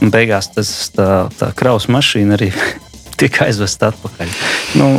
un 0.02 0.12
beigās 0.14 0.50
tas, 0.56 0.72
tā, 0.96 1.28
tā 1.38 1.52
kraus 1.54 1.86
mašīna 1.92 2.34
arī 2.38 2.50
tika 3.20 3.46
aizvesta 3.46 3.92
atpakaļ. 3.94 4.34
Nu, 4.80 4.92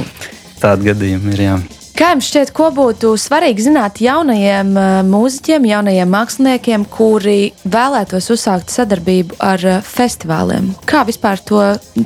Tādi 0.62 0.92
gadījumi 0.92 1.34
ir. 1.34 1.46
Jā. 1.48 1.81
Kā 2.02 2.16
jums 2.16 2.32
šķiet, 2.32 2.50
ko 2.58 2.72
būtu 2.74 3.12
svarīgi 3.22 3.68
zināt 3.68 4.00
jaunajiem 4.02 4.72
uh, 4.74 4.86
mūziķiem, 5.06 5.68
jaunajiem 5.70 6.10
māksliniekiem, 6.10 6.86
kuri 6.90 7.52
vēlētos 7.62 8.32
uzsākt 8.34 8.74
sadarbību 8.74 9.38
ar 9.46 9.62
uh, 9.70 9.76
festivāliem? 9.86 10.72
Kā 10.90 11.04
vispār 11.06 11.44
to, 11.46 11.60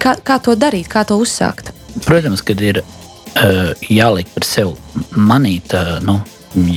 kā, 0.03 0.17
kā 0.19 0.35
to 0.43 0.57
darīt, 0.59 0.89
kā 0.91 1.05
to 1.07 1.15
uzsākt? 1.23 1.71
Protams, 2.03 2.43
kad 2.43 2.59
ir 2.59 2.81
uh, 2.83 3.71
jāliek 3.87 4.27
par 4.35 4.43
sevi 4.43 4.75
manīt 5.15 5.71
uh, 5.79 5.95
nu, 6.03 6.17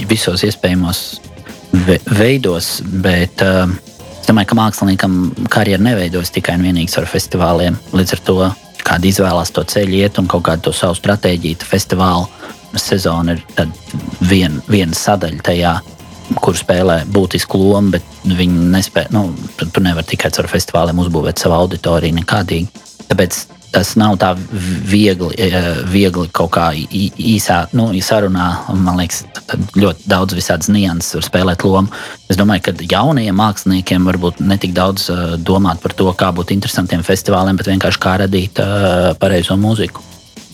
visos 0.07 0.47
iespējamos 0.47 1.03
ve 1.89 1.99
veidos, 2.21 2.77
bet 3.03 3.43
uh, 3.43 3.67
es 4.15 4.31
domāju, 4.31 4.53
ka 4.53 4.61
māksliniekam 4.63 5.21
karjeras 5.51 5.89
neveidojas 5.91 6.31
tikai 6.39 6.55
un 6.61 6.71
vienīgi 6.71 6.95
ar 7.03 7.11
festivāliem. 7.11 7.83
Līdz 7.99 8.15
ar 8.15 8.27
to 8.31 8.41
kāda 8.87 9.11
izvēlās 9.11 9.51
to 9.51 9.67
ceļu 9.75 10.05
iet 10.05 10.23
un 10.23 10.31
kaut 10.31 10.47
kādu 10.53 10.71
savu 10.71 10.95
stratēģiju, 11.03 11.67
festivālu 11.67 12.31
sezona 12.83 13.37
ir 13.37 13.45
viena 14.21 14.63
vien 14.71 14.95
sadaļa 14.95 15.45
tajā, 15.45 15.75
kur 16.43 16.57
spēlē 16.59 17.03
būtisku 17.09 17.61
lomu, 17.61 17.97
bet 17.97 18.17
viņi 18.25 18.71
nespēja. 18.75 19.13
Nu, 19.15 19.29
tu, 19.59 19.85
nevari 19.85 20.07
tikai 20.11 20.33
ar 20.39 20.51
festivāliem 20.51 21.01
uzbūvēt 21.05 21.41
savu 21.41 21.57
auditoriju 21.63 22.19
nekādīgi. 22.21 22.85
Tāpēc 23.09 23.39
tas 23.73 23.95
nav 24.01 24.17
tā 24.21 24.33
viegli, 24.89 25.35
eh, 25.37 25.83
viegli 25.85 26.29
kaut 26.33 26.51
kā 26.57 26.71
īsā 26.73 27.59
nu, 27.73 27.89
sarunā. 28.05 28.49
Man 28.75 28.97
liekas, 29.01 29.25
ļoti 29.77 30.09
daudz 30.09 30.37
visādas 30.37 30.69
nianses 30.73 31.15
var 31.15 31.27
spēlēt 31.27 31.65
lomu. 31.65 31.89
Es 32.29 32.37
domāju, 32.37 32.63
ka 32.63 32.73
jaunajiem 32.73 33.37
māksliniekiem 33.37 34.09
varbūt 34.09 34.41
ne 34.41 34.57
tik 34.57 34.73
daudz 34.73 35.11
eh, 35.11 35.37
domāt 35.37 35.81
par 35.81 35.93
to, 35.93 36.13
kā 36.13 36.33
būt 36.33 36.53
interesantiem 36.57 37.05
festivāliem, 37.05 37.57
bet 37.57 37.67
vienkārši 37.73 38.01
kā 38.01 38.19
radīt 38.25 38.61
uh, 38.63 39.15
pareizo 39.21 39.57
mūziku 39.57 40.03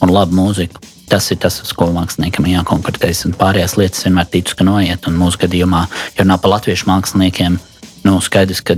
un 0.03 0.13
labu 0.13 0.37
mūziku. 0.37 0.94
Tas 1.15 1.29
ir 1.31 1.39
tas, 1.39 1.61
uz 1.63 1.71
ko 1.79 1.87
māksliniekam 1.95 2.49
jākonkretējas. 2.51 3.21
Un 3.29 3.37
pārējās 3.39 3.77
lietas 3.79 4.03
vienmēr 4.03 4.27
ticu, 4.33 4.57
ka 4.59 4.65
noiet. 4.67 5.05
Un 5.07 5.15
mūsu 5.21 5.39
gadījumā, 5.45 5.85
ja 6.17 6.25
runā 6.25 6.41
par 6.43 6.57
latviešu 6.57 6.89
māksliniekiem, 6.89 7.61
nu, 8.03 8.15
skaidrs, 8.19 8.65
ka 8.67 8.75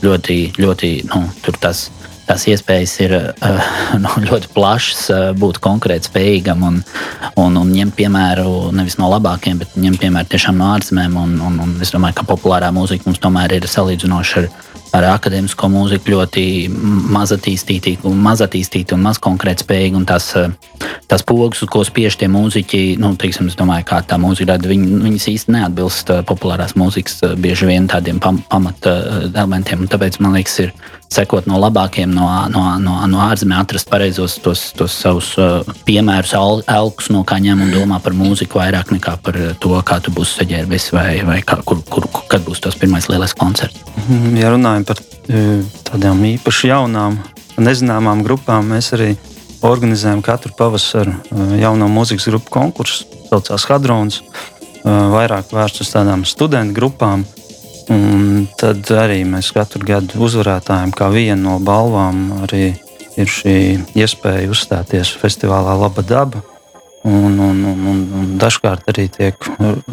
ļoti, 0.00 0.36
ļoti 0.56 0.92
nu, 1.10 1.26
tur 1.44 1.58
tas 1.60 1.90
tās 2.24 2.46
iespējas 2.48 2.94
ir 3.04 3.14
uh, 3.18 3.68
nu, 4.02 4.14
ļoti 4.24 4.48
plašas, 4.56 5.02
uh, 5.12 5.26
būt 5.36 5.60
konkrēti 5.64 6.08
spējīgam 6.08 6.64
un, 6.70 6.80
un, 7.36 7.60
un 7.60 7.74
ņemt 7.76 7.98
piemēru 8.00 8.72
nevis 8.72 8.96
no 8.96 9.12
labākiem, 9.12 9.60
bet 9.60 9.76
ņemt 9.76 10.00
piemēru 10.06 10.32
tiešām 10.32 10.56
no 10.56 10.72
ārzemēm. 10.72 11.20
Un, 11.20 11.36
un, 11.50 11.60
un 11.66 11.76
es 11.84 11.92
domāju, 11.92 12.16
ka 12.22 12.30
populārā 12.32 12.72
mūzika 12.72 13.08
mums 13.10 13.20
tomēr 13.20 13.58
ir 13.58 13.68
salīdzinoši 13.68 14.40
ar 14.40 14.50
ar 14.96 15.08
akadēmisko 15.14 15.70
mūziku 15.72 16.14
ļoti 16.14 16.44
maz 17.12 17.32
attīstīti, 17.36 17.96
maz 18.04 18.42
attīstīti 18.44 18.96
un 18.96 19.04
maz 19.04 19.20
konkrēti 19.22 19.66
spējīgi. 19.66 20.04
Tās, 20.08 20.30
tās 21.10 21.24
pogas, 21.26 21.64
ko 21.70 21.82
spiež 21.86 22.18
tie 22.20 22.30
mūziķi, 22.32 22.82
nu, 23.02 23.14
teiksim, 23.20 23.50
domāju, 23.58 23.88
kā 23.88 24.02
tā 24.06 24.18
mūzika 24.20 24.54
rada, 24.54 24.70
viņi, 24.70 25.00
viņas 25.04 25.28
īsti 25.34 25.56
neatbilst 25.56 26.14
populārās 26.28 26.76
mūzikas 26.78 27.20
bieži 27.40 27.68
vien 27.68 27.88
tādiem 27.90 28.20
pam, 28.22 28.40
pamata 28.50 28.94
elementiem. 29.32 29.88
Tāpēc 29.90 30.20
man 30.24 30.38
liekas, 30.38 30.58
ir 30.66 30.74
sekot 31.12 31.46
no 31.48 31.56
labākiem, 31.60 32.10
no, 32.12 32.26
no, 32.52 32.62
no, 32.82 32.98
no 33.08 33.20
ārzemēm, 33.24 33.62
atrast 33.62 33.88
pareizos 33.90 34.36
tos, 34.44 34.68
tos 34.76 34.94
savus 35.00 35.32
piemērus, 35.88 36.34
elkus, 36.68 37.08
no 37.14 37.24
kā 37.28 37.38
ņem 37.42 37.64
un 37.64 37.72
domā 37.72 38.00
par 38.04 38.16
mūziku 38.16 38.60
vairāk 38.60 38.92
nekā 38.92 39.16
par 39.24 39.38
to, 39.62 39.72
kā 39.88 39.98
tu 40.04 40.12
būsi 40.14 40.42
saģērbies 40.42 40.90
vai, 40.92 41.08
vai 41.28 41.38
kā, 41.46 41.60
kur, 41.64 41.80
kur, 41.88 42.08
kad 42.28 42.44
būs 42.44 42.60
tas 42.64 42.76
pirmais 42.78 43.08
lielais 43.08 43.34
koncerts. 43.36 43.80
Mhm, 44.04 44.36
ja 44.38 44.52
runājam 44.52 44.77
par 44.86 45.00
e, 45.00 45.62
tādām 45.88 46.20
īpaši 46.34 46.70
jaunām, 46.72 47.18
nezināmām 47.58 48.22
grupām, 48.26 48.70
mēs 48.74 48.92
arī 48.96 49.14
organizējam 49.66 50.22
katru 50.22 50.52
pavasaru 50.58 51.14
e, 51.14 51.46
jauno 51.62 51.88
mūzikas 51.90 52.28
grupu 52.30 52.52
konkursu. 52.54 53.06
Tas 53.08 53.30
saucās 53.32 53.66
Hadrons, 53.70 54.20
e, 54.20 54.94
vairāk 55.14 55.52
vērsts 55.54 55.84
uz 55.86 55.92
tādām 55.94 56.26
studentu 56.28 56.76
grupām. 56.78 57.26
Un 57.88 58.44
tad 58.60 58.84
arī 58.92 59.22
mēs 59.24 59.48
katru 59.56 59.86
gadu 59.88 60.20
uzvarētājiem, 60.26 60.92
kā 60.92 61.08
vienu 61.08 61.40
no 61.46 61.56
balvām, 61.64 62.44
arī 62.44 62.74
ir 63.18 63.30
šī 63.32 63.56
iespēja 63.96 64.50
uzstāties 64.52 65.14
festivālā 65.18 65.74
Laba 65.80 66.04
daba. 66.04 66.44
Un, 67.08 67.38
un, 67.38 67.62
un, 67.64 67.86
un, 67.88 68.00
un 68.20 68.32
dažkārt 68.40 68.90
arī 68.92 69.06
tiek 69.08 69.48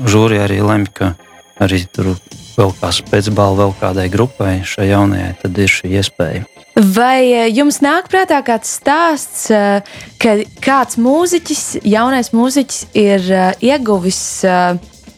žūri 0.09 0.41
arī 0.43 0.59
lemj, 0.65 0.89
ka 0.97 1.13
arī 1.61 1.85
tur 1.87 2.15
vēl 2.57 2.73
kāds 2.79 3.01
pēcbalva 3.09 3.63
vēl 3.63 3.73
kādai 3.79 4.09
grupai 4.11 4.59
šai 4.65 4.89
jaunajai, 4.91 5.31
tad 5.41 5.61
ir 5.61 5.71
šī 5.71 5.91
iespēja. 5.99 6.45
Vai 6.75 7.31
eh, 7.31 7.45
jums 7.55 7.79
nāk 7.79 8.09
prātā 8.11 8.41
kāds 8.43 8.73
stāsts, 8.81 9.45
eh, 9.53 9.79
ka 10.19 10.35
kāds 10.63 10.99
mūziķis, 10.99 11.63
jaunais 11.87 12.33
mūziķis, 12.35 12.81
ir 12.99 13.29
eh, 13.31 13.45
ieguvis 13.71 14.19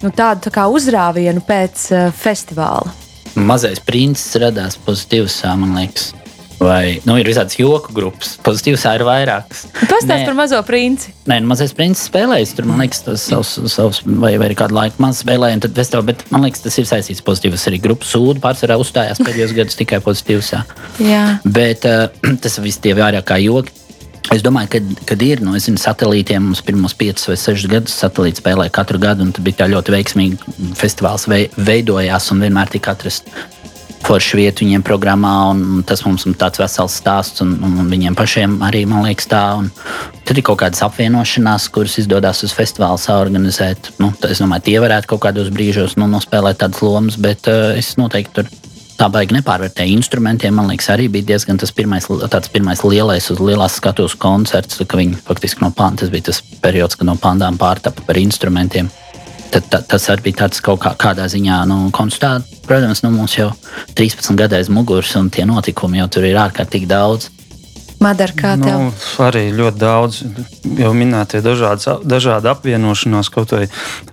nu, 0.04 0.12
tādu 0.14 0.46
tā 0.46 0.54
kā 0.54 0.68
uzrāvienu 0.70 1.42
pēc 1.48 1.88
festivāla. 2.14 2.94
Mazais 3.38 3.82
princis 3.82 4.38
radās 4.42 4.78
pozitīvs, 4.86 5.42
man 5.58 5.74
liekas. 5.78 6.12
Vai 6.58 6.98
nu, 7.06 7.14
ir 7.22 7.28
visādas 7.30 7.54
joku 7.60 7.94
grupas, 7.94 8.32
pozitīvas 8.42 8.86
ir 8.90 9.04
vairākas. 9.06 9.68
Pastāst 9.78 10.26
par 10.26 10.34
mazo 10.38 10.58
princi. 10.66 11.12
Nē, 11.30 11.38
nu, 11.44 11.52
mazais 11.52 11.74
princis 11.78 12.08
spēlējas. 12.10 12.56
Tur, 12.58 12.66
man 12.70 12.82
liekas, 12.82 13.04
tas 13.06 13.26
savs, 13.30 13.52
savs 13.70 14.02
vai, 14.08 14.34
vai 14.42 14.50
kādu 14.58 14.74
laiku 14.78 15.04
maz 15.04 15.22
spēlēja. 15.22 15.60
Tad 15.68 15.78
festivālā, 15.78 16.08
bet 16.10 16.24
man 16.34 16.48
liekas, 16.48 16.64
tas 16.66 16.78
ir 16.82 16.90
saistīts 16.90 17.22
pozitīvas. 17.26 17.68
Arī 17.70 17.82
grupas 17.84 18.10
sūdu 18.16 18.42
pārsvarā 18.42 18.80
uzstājās 18.82 19.22
pēdējos 19.22 19.54
gados 19.58 19.78
tikai 19.78 20.02
pozitīvas. 20.06 20.56
Jā. 21.04 21.26
Bet 21.46 21.86
uh, 21.86 22.08
tas 22.44 22.58
viss 22.64 22.82
tie 22.82 22.96
vairāk 22.98 23.30
kā 23.30 23.38
joki. 23.44 23.76
Es 24.34 24.42
domāju, 24.44 24.68
ka, 24.74 24.80
kad 25.14 25.22
ir 25.24 25.40
nu, 25.46 25.54
zinu, 25.62 25.80
satelītiem, 25.80 26.50
mums 26.50 26.60
pirmos 26.66 26.98
piecus 26.98 27.30
vai 27.30 27.38
sešus 27.40 27.70
gadus 27.72 27.94
satelīti 27.96 28.42
spēlēja 28.42 28.74
katru 28.76 29.00
gadu, 29.00 29.24
un 29.24 29.30
tas 29.32 29.46
bija 29.46 29.70
ļoti 29.72 29.94
veiksmīgi. 29.94 30.56
Festivāls 30.76 31.30
veidojās 31.30 32.28
un 32.34 32.44
vienmēr 32.44 32.74
tika 32.74 32.98
atrasts 32.98 33.46
foršu 34.06 34.40
vietu 34.40 34.66
viņiem 34.66 34.84
programmā, 34.86 35.34
un 35.52 35.82
tas 35.88 36.04
mums 36.06 36.26
ir 36.28 36.36
tāds 36.40 36.62
vesels 36.62 36.98
stāsts, 37.00 37.42
un, 37.44 37.56
un 37.64 37.90
viņiem 37.92 38.16
pašiem 38.18 38.60
arī, 38.66 38.86
man 38.90 39.08
liekas, 39.08 39.30
tā. 39.32 39.42
Un 39.60 39.72
tad 40.28 40.38
ir 40.38 40.46
kaut 40.48 40.62
kādas 40.62 40.84
apvienošanās, 40.86 41.68
kuras 41.74 41.98
izdodas 42.02 42.44
uz 42.46 42.54
festivālu 42.56 43.02
saorganizēt. 43.02 43.94
Nu, 44.02 44.12
es 44.30 44.44
domāju, 44.44 44.68
tie 44.70 44.78
varētu 44.84 45.14
kaut 45.14 45.26
kādos 45.28 45.52
brīžos 45.54 45.98
nu, 46.00 46.10
nospēlēt 46.12 46.62
tādas 46.64 46.84
lomas, 46.86 47.20
bet 47.20 47.50
uh, 47.52 47.74
es 47.80 47.96
noteikti 48.00 48.40
tur 48.40 48.52
tā 48.98 49.08
baigi 49.14 49.36
nepārvērtēja 49.38 49.94
instrumentiem. 49.94 50.56
Man 50.58 50.72
liekas, 50.72 50.90
arī 50.94 51.08
bija 51.14 51.34
diezgan 51.34 51.60
tas 51.62 51.74
pirmais, 51.76 52.08
pirmais 52.54 52.84
lielais 52.86 53.30
uz 53.34 53.42
lielās 53.42 53.78
skatuves 53.78 54.18
koncerts, 54.20 54.82
ka 54.82 55.00
viņi 55.00 55.20
faktiski 55.28 55.64
no 55.64 55.72
pānta, 55.76 56.06
tas 56.06 56.14
bija 56.14 56.30
tas 56.32 56.42
periods, 56.64 56.98
kad 56.98 57.10
no 57.10 57.18
pāndām 57.22 57.60
pārtapa 57.62 58.06
par 58.08 58.20
instrumentiem. 58.22 58.90
Tad, 59.52 59.70
ta, 59.72 59.80
tas 59.94 60.10
arī 60.12 60.28
bija 60.28 60.44
tāds 60.44 60.60
kaut 60.64 60.82
kā, 60.84 60.92
kādā 61.00 61.28
ziņā 61.32 61.62
nu, 61.70 61.80
konstatēts. 61.96 62.62
Protams, 62.68 63.04
nu, 63.06 63.14
mums 63.16 63.38
jau 63.38 63.50
13 63.96 64.36
gadu 64.40 64.58
aiz 64.58 64.70
muguras, 64.74 65.14
un 65.20 65.30
tie 65.32 65.46
notikumi 65.48 66.02
jau 66.02 66.08
tur 66.18 66.28
ir 66.28 66.40
ārkārtīgi 66.42 66.90
daudz. 66.90 67.30
Madara, 68.04 68.34
kā 68.38 68.54
tev? 68.62 68.82
Nu, 68.84 68.92
arī 69.26 69.48
ļoti 69.58 69.82
daudz, 69.82 70.20
jau 70.78 70.92
minētie 70.94 71.42
dažādas, 71.42 72.04
dažādi 72.06 72.52
apvienošanās. 72.52 73.32
Kaut 73.34 73.56
vai 73.56 73.66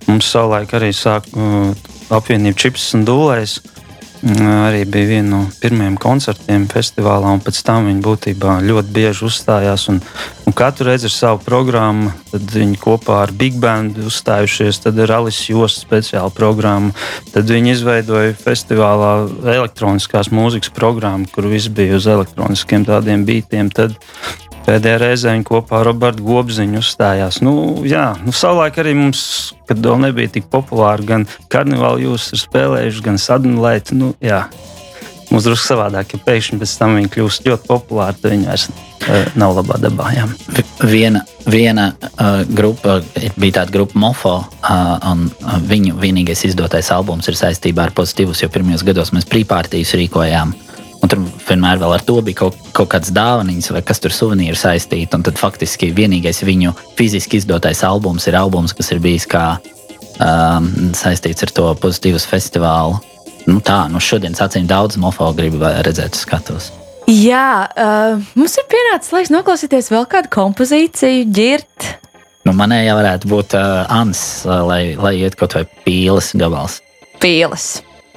mums 0.07 0.29
savulaik 0.31 0.73
arī 0.73 0.89
sāk 0.95 1.27
uh, 1.35 1.75
apvienība 2.15 2.57
čips 2.65 2.87
un 2.97 3.05
dūlēs. 3.05 3.59
Uh, 4.25 4.65
arī 4.65 4.87
bija 4.89 5.05
viena 5.05 5.27
no 5.29 5.39
pirmajiem 5.61 5.99
koncertiem 6.01 6.63
festivālā, 6.65 7.29
un 7.35 7.43
pēc 7.45 7.59
tam 7.61 7.85
viņi 7.85 7.99
būtībā 8.01 8.55
ļoti 8.65 8.93
bieži 8.95 9.27
uzstājās. 9.27 9.83
Un, 9.93 9.99
un 10.49 10.55
katru 10.57 10.87
reizi 10.87 11.05
ar 11.05 11.13
savu 11.13 11.43
programmu, 11.45 12.09
tad 12.31 12.55
viņi 12.55 12.79
kopā 12.81 13.19
ar 13.27 13.33
Big 13.37 13.59
Band 13.61 13.99
uzstājušies, 14.01 14.81
tad 14.81 14.97
ir 14.97 15.13
Alice 15.13 15.45
Josta 15.45 15.83
speciāla 15.85 16.33
programma. 16.33 16.89
Tad 17.35 17.53
viņi 17.53 17.75
izveidoja 17.75 18.33
festivālā 18.39 19.11
elektroniskās 19.59 20.33
mūzikas 20.33 20.73
programmu, 20.73 21.29
kur 21.29 21.45
viss 21.51 21.69
bija 21.69 21.99
uz 21.99 22.09
elektroniskiem 22.09 22.87
tādiem 22.89 23.27
beatiem. 23.29 23.69
Tad 23.69 23.93
Pēdējā 24.65 24.97
reizē 24.97 25.33
viņi 25.35 25.45
kopā 25.45 25.77
ar 25.79 25.85
Robertu 25.91 26.25
Gobziņu 26.25 26.79
uzstājās. 26.81 27.37
Nu, 27.45 27.83
jā, 27.85 28.15
nu, 28.25 28.33
savulaik 28.33 28.79
arī 28.81 28.95
mums, 28.97 29.21
kad 29.69 29.77
vēl 29.77 29.99
nebija 30.07 30.31
tik 30.39 30.47
populāri, 30.49 31.05
gan 31.05 31.25
karnevāli 31.53 32.07
jūs 32.07 32.31
ir 32.33 32.41
spēlējuši, 32.41 33.03
gan 33.05 33.21
sadnulēt. 33.21 33.93
Nu, 33.93 34.15
jā. 34.25 34.47
Mums 35.29 35.45
drusku 35.45 35.65
savādāk, 35.67 36.13
ja 36.13 36.21
pēkšņi 36.25 36.59
pēc 36.61 36.73
tam 36.79 36.97
viņi 36.97 37.09
kļūst 37.13 37.47
ļoti 37.49 37.69
populāri, 37.69 38.17
tad 38.21 38.33
viņi 38.33 38.49
vairs 38.49 38.65
uh, 38.69 39.31
nav 39.37 39.55
labā 39.57 39.77
dabā. 39.81 40.11
Jā. 40.13 40.25
Viena, 40.85 41.21
viena 41.49 41.87
uh, 41.93 42.41
grupa 42.49 42.99
bija 43.37 43.59
tāda 43.61 43.73
grupa 43.73 44.01
Mofo, 44.01 44.35
uh, 44.41 44.83
un 45.11 45.25
uh, 45.29 45.57
viņu 45.65 45.97
vienīgais 46.01 46.45
izdotais 46.49 46.89
albums 46.93 47.29
ir 47.29 47.37
saistībā 47.37 47.87
ar 47.87 47.95
pozitīvus, 47.97 48.41
jo 48.45 48.53
pirmajos 48.53 48.85
gados 48.85 49.13
mēs 49.17 49.29
prīpārtījus 49.29 49.97
rīkojām. 50.01 50.53
Un 51.05 51.11
tur 51.11 51.19
vienmēr 51.45 51.83
ar 51.85 52.01
to 52.01 52.15
bija 52.25 52.39
kaut, 52.39 52.55
kaut 52.73 52.89
kādas 52.89 53.11
dāvanas, 53.13 53.67
vai 53.69 53.83
kas 53.85 53.99
tur 54.01 54.09
suvenīri 54.09 54.57
saistīti. 54.57 55.13
Un 55.13 55.21
tad 55.27 55.37
faktiski 55.37 55.91
vienīgais 55.93 56.41
viņu 56.41 56.73
fiziski 56.97 57.37
izdotais 57.37 57.83
albums 57.85 58.25
ir 58.25 58.39
albums, 58.39 58.73
kas 58.73 58.89
ir 58.89 59.03
bijis 59.03 59.27
kā 59.29 59.43
um, 60.17 60.71
saistīts 60.97 61.45
ar 61.45 61.53
to 61.53 61.67
pozitīvas 61.83 62.25
festivālu. 62.25 62.97
Nu, 63.45 63.59
tā, 63.61 63.83
nu 63.93 64.01
šodienas 64.01 64.41
acīm 64.47 64.65
daudz 64.65 64.97
mofo 64.97 65.29
grib 65.37 65.61
redzēt 65.61 66.17
skatos. 66.17 66.71
Jā, 67.05 67.69
uh, 67.69 68.25
mums 68.33 68.57
ir 68.57 68.65
pienācis 68.73 69.13
laiks 69.13 69.29
noklausīties 69.29 69.93
vēl 69.93 70.09
kādu 70.09 70.33
kompozīciju, 70.33 71.29
ģirt. 71.29 71.91
Nu, 72.49 72.57
manējā 72.57 72.97
varētu 72.97 73.29
būt 73.29 73.53
uh, 73.61 73.83
Ans, 73.93 74.25
uh, 74.49 74.63
lai, 74.65 74.95
lai 74.97 75.19
iet 75.21 75.37
kaut 75.37 75.53
vai 75.53 75.67
pīles 75.85 76.33
gabals. 76.33 76.81
Pīles. 77.21 77.75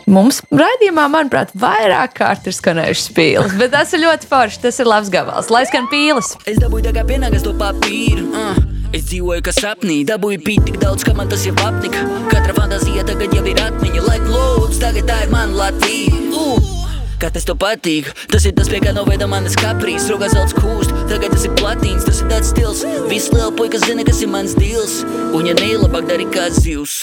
Mums 0.09 0.38
raidījumā, 0.49 1.05
manuprāt, 1.12 1.51
vairāk 1.59 2.14
kārt 2.16 2.47
ir 2.49 2.55
skanējušas 2.57 3.11
pīles, 3.12 3.57
bet 3.61 3.75
tas 3.75 3.92
ir 3.92 4.01
ļoti 4.07 4.29
forši. 4.31 4.62
Tas 4.62 4.81
ir 4.81 4.88
labs 4.88 5.11
gabals, 5.12 5.51
lai 5.53 5.66
skan 5.68 5.88
pīles. 5.92 6.33
Es 6.49 6.57
dabūju 6.62 6.87
tā 6.87 6.94
kā 6.97 7.05
pienākas 7.09 7.44
to 7.44 7.53
papīru. 7.59 8.25
Uh. 8.33 8.57
Es 8.97 9.05
dzīvoju 9.11 9.44
kā 9.44 9.53
sapnī, 9.53 9.99
dabūju 10.09 10.40
pīt 10.47 10.64
tik 10.64 10.81
daudz, 10.81 11.05
ka 11.05 11.12
man 11.18 11.29
tas 11.29 11.44
jau 11.44 11.53
apnika. 11.66 12.07
Katra 12.33 12.57
fantāzija 12.57 13.05
tagad 13.11 13.37
jau 13.37 13.44
ir 13.44 13.61
atmiņa, 13.61 14.07
lai 14.07 14.16
lūdzu, 14.25 14.81
tagad 14.81 15.11
tā 15.12 15.21
ir 15.27 15.35
mana 15.35 15.61
Latvija. 15.61 16.25
Uh. 16.33 16.75
Kā 17.21 17.29
tas 17.35 17.44
tev 17.44 17.61
patīk? 17.61 18.09
Tas 18.33 18.49
ir 18.49 18.57
tas, 18.57 18.73
pie 18.73 18.81
kā 18.81 18.97
noveda 18.97 19.29
manas 19.29 19.59
kaprīs. 19.61 20.09
Rokās 20.09 20.33
zelts 20.38 20.57
kūst, 20.57 20.97
tagad 21.12 21.37
tas 21.37 21.44
ir 21.44 21.57
platīns, 21.61 22.09
tas 22.09 22.25
ir 22.25 22.33
tāds 22.33 22.55
stils. 22.55 22.85
Visi 23.12 23.37
liela 23.37 23.53
puika 23.53 23.85
zina, 23.85 24.09
kas 24.09 24.25
ir 24.25 24.33
mans 24.33 24.57
dils. 24.57 25.03
Un 25.37 25.51
ja 25.51 25.59
nelabāk 25.59 26.09
dari 26.09 26.31
kā 26.33 26.49
zivs. 26.55 27.03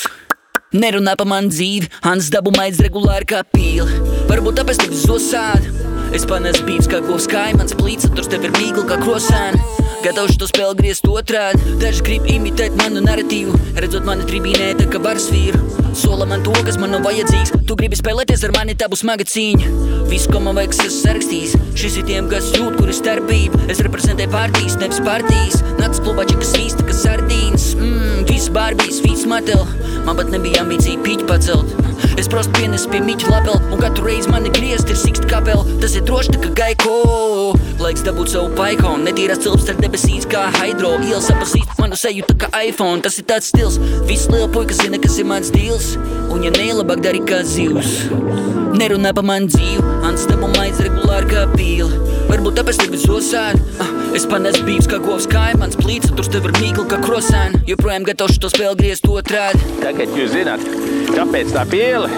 Nerunā 0.75 1.13
par 1.15 1.27
manu 1.31 1.53
dzīvi, 1.53 1.87
Hans 2.03 2.27
dabu 2.33 2.51
maiz 2.51 2.81
regulāri 2.83 3.29
kā 3.29 3.45
pīle. 3.47 3.87
Varbūt 4.27 4.57
tāpēc 4.59 4.81
tik 4.81 4.95
zosādi. 5.05 5.71
Es 6.15 6.27
panesu 6.27 6.65
bīts 6.67 6.89
kā 6.91 6.99
govs 7.05 7.29
kaimans, 7.31 7.75
plīca, 7.79 8.11
tur 8.17 8.27
tev 8.27 8.43
ir 8.49 8.55
mīkla 8.57 8.83
kā 8.89 8.97
krosāni. 8.99 9.61
Gatavs 10.05 10.35
to 10.37 10.45
spēli 10.45 10.75
griezt 10.77 11.07
otrādi. 11.09 11.71
Daži 11.81 12.03
grib 12.05 12.27
imitēt 12.29 12.75
manu 12.77 13.01
narratīvu, 13.01 13.55
redzot 13.81 14.05
mani 14.05 14.27
tribīnē, 14.29 14.67
tā 14.77 14.85
kā 14.91 14.99
varas 15.01 15.31
vīru. 15.33 15.57
Sola 15.97 16.27
man 16.29 16.43
to, 16.45 16.53
kas 16.67 16.77
man 16.77 16.93
nav 16.93 17.07
vajadzīgs. 17.07 17.55
Tu 17.65 17.77
gribi 17.79 17.97
spēlēties 17.97 18.43
ar 18.45 18.53
mani, 18.53 18.75
tā 18.77 18.85
būs 18.91 19.01
smaga 19.01 19.25
cīņa. 19.25 19.71
Viss, 20.11 20.29
ko 20.29 20.43
man 20.45 20.59
vajag, 20.59 20.77
es 20.85 20.99
sarakstīs. 21.01 21.55
Šis 21.73 21.97
ir 21.97 22.05
tiem, 22.11 22.29
kas 22.29 22.51
jūt, 22.53 22.77
kur 22.77 22.93
ir 22.93 22.99
starpība. 22.99 23.63
Es 23.73 23.81
reprezentēju 23.81 24.29
partijas, 24.35 24.77
nevis 24.83 25.01
partijas. 25.07 25.65
Nāc 25.81 25.97
klubā, 26.05 26.27
kas 26.29 26.53
vīsta, 26.53 26.85
kas 26.85 27.01
sardīnas. 27.01 27.71
Mmm, 27.79 28.27
viss 28.29 28.53
barbijas, 28.53 29.01
viss 29.07 29.25
matel. 29.25 29.65
Man 30.05 30.21
pat 30.21 30.29
nebija 30.29 30.61
ambīcija 30.61 31.01
pīķi 31.01 31.25
pacelt. 31.31 31.73
Es 32.21 32.29
prostu 32.29 32.53
pienesu 32.59 32.93
pie 32.93 33.01
mīķa 33.01 33.33
lapela, 33.33 33.57
un 33.73 33.81
katru 33.81 34.05
reizi 34.05 34.29
mani 34.29 34.53
griezt 34.53 34.93
ir 34.93 35.01
siksta 35.01 35.33
kapela. 35.33 35.65
Tas 35.81 35.97
ir 35.97 36.05
droši 36.05 36.37
tā 36.37 36.45
kā 36.45 36.53
gaiko. 36.61 37.64
Laiks 37.81 38.03
dabūt 38.05 38.31
savu 38.33 38.51
paikonu. 38.57 39.03
Netīrās 39.07 39.41
cilps 39.43 39.69
ar 39.71 39.77
debesīs 39.79 40.27
kā 40.29 40.45
hidro. 40.57 40.95
Ielas 41.05 41.29
apazīt 41.33 41.71
manu 41.81 41.97
seju 41.99 42.25
tā 42.29 42.35
kā 42.43 42.49
iPhone. 42.65 43.01
Tas 43.05 43.19
ir 43.19 43.27
tāds 43.29 43.51
stils. 43.51 43.79
Visi 44.09 44.31
liela 44.33 44.49
puika 44.51 44.75
zina, 44.77 44.99
kas 45.01 45.17
ir 45.21 45.27
mans 45.29 45.51
dīls. 45.53 45.93
Un 46.33 46.45
ja 46.45 46.53
nelabāk 46.55 47.03
dari 47.05 47.23
kā 47.25 47.41
zivs. 47.47 48.07
Nerunā 48.75 49.13
pa 49.15 49.23
man 49.23 49.47
dzīvi, 49.47 49.83
Ants 50.05 50.25
tev 50.27 50.43
maiz 50.57 50.81
regulāri 50.83 51.29
kā 51.31 51.45
pīla. 51.53 52.01
Varbūt 52.27 52.59
tāpēc 52.59 52.81
tevi 52.83 52.99
zosēn. 52.99 53.61
Ah, 53.83 53.91
es 54.17 54.27
panesu 54.29 54.65
bīvs 54.67 54.89
kā 54.91 54.99
govs 55.03 55.29
kaimans, 55.31 55.79
plīts, 55.79 56.11
tur 56.15 56.27
tev 56.27 56.49
ir 56.49 56.57
mīkli 56.59 56.87
kā 56.91 56.99
krosēn. 57.03 57.61
Joprojām 57.69 58.07
gatavs 58.07 58.41
to 58.41 58.51
spēli 58.51 58.81
griezt 58.81 59.07
otrādi. 59.07 59.63
Tagad 59.83 60.17
jūs 60.19 60.35
zināt, 60.35 60.65
kāpēc 61.15 61.55
tā 61.55 61.63
pīle 61.71 62.11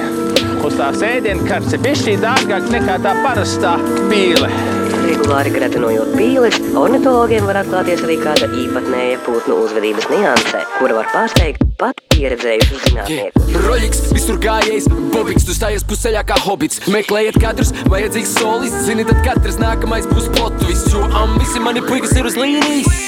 uz 0.68 0.76
tās 0.76 1.04
ēdienu 1.06 1.46
kartes 1.48 1.78
ir 1.78 1.84
bišķī 1.86 2.18
dārgāk 2.24 2.68
nekā 2.74 2.98
tā 3.06 3.16
parastā 3.24 3.78
pīle. 4.10 4.77
Regulāri 5.08 5.54
gretinojot 5.56 6.10
pīles, 6.18 6.58
ornitologiem 6.76 7.46
var 7.48 7.62
atklāties 7.62 8.02
arī 8.04 8.18
kāda 8.20 8.50
īpatnēja 8.60 9.22
putnu 9.24 9.56
uzvedības 9.64 10.10
nianse, 10.12 10.64
kura 10.76 10.98
var 10.98 11.08
pārsteigt 11.14 11.64
pat 11.80 12.02
pieredzējušus 12.12 12.84
zinātniekus. 12.90 13.54
Roļiks, 13.64 14.02
visur 14.12 14.40
gājējis, 14.44 14.90
bobiks, 15.14 15.48
tu 15.48 15.56
stājies 15.56 15.88
pusceļā 15.88 16.26
kā 16.28 16.40
hobits. 16.44 16.84
Meklējiet 16.92 17.40
katrs, 17.40 17.72
vajadzīgs 17.88 18.36
solis, 18.36 18.76
zini, 18.84 19.08
tad 19.08 19.24
katrs 19.24 19.62
nākamais 19.64 20.10
būs 20.12 20.28
plotvis, 20.36 20.84
jo 20.92 21.08
am 21.08 21.38
visi 21.40 21.64
mani 21.64 21.86
puikas 21.88 22.12
ir 22.18 22.28
uz 22.28 22.36
līnijas. 22.40 23.00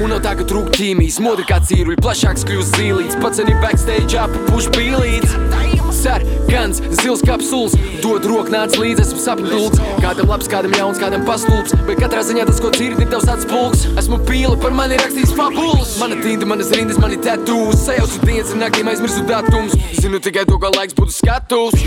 Un 0.00 0.14
nav 0.14 0.24
tā, 0.24 0.32
ka 0.38 0.48
trūk 0.48 0.72
ķīmijas, 0.78 1.20
modri 1.22 1.44
kā 1.50 1.60
cīruļi, 1.60 2.00
plašāks 2.00 2.48
kļūst 2.48 2.80
zīlīts, 2.80 3.20
pats 3.20 3.44
arī 3.44 3.58
backstage 3.60 4.16
appuš 4.24 4.72
pīlīts. 4.74 5.73
Sarkans, 6.04 6.82
zils 7.00 7.22
kapsuls, 7.24 7.72
dod 8.02 8.26
roku 8.28 8.52
nāc 8.52 8.74
līdzi, 8.76 9.06
esmu 9.06 9.22
sapņults. 9.22 9.80
Kādam 10.04 10.28
labs, 10.28 10.50
kādam 10.52 10.74
jauns, 10.76 11.00
kādam 11.00 11.24
pastulps, 11.24 11.72
bet 11.88 11.96
katrā 12.02 12.20
ziņā 12.28 12.44
tas, 12.50 12.60
ko 12.60 12.68
dzirdi, 12.74 13.06
ir 13.06 13.08
tavs 13.14 13.30
atspulks. 13.32 13.86
Esmu 14.02 14.20
pīle, 14.28 14.52
par 14.60 14.76
mani 14.76 15.00
rakstīs 15.00 15.32
fabulas. 15.32 15.96
Mana 16.02 16.20
tinta, 16.20 16.44
manas 16.50 16.74
rindas, 16.76 17.00
mani 17.00 17.16
tatūs, 17.24 17.86
sajaucu 17.86 18.20
dienas 18.26 18.52
un 18.52 18.60
naktīm 18.66 18.92
aizmirsu 18.92 19.24
datums. 19.30 19.78
Zinu 19.96 20.20
tikai 20.20 20.44
to, 20.44 20.60
ka 20.60 20.74
laiks 20.76 20.98
būtu 20.98 21.16
skatus. 21.22 21.86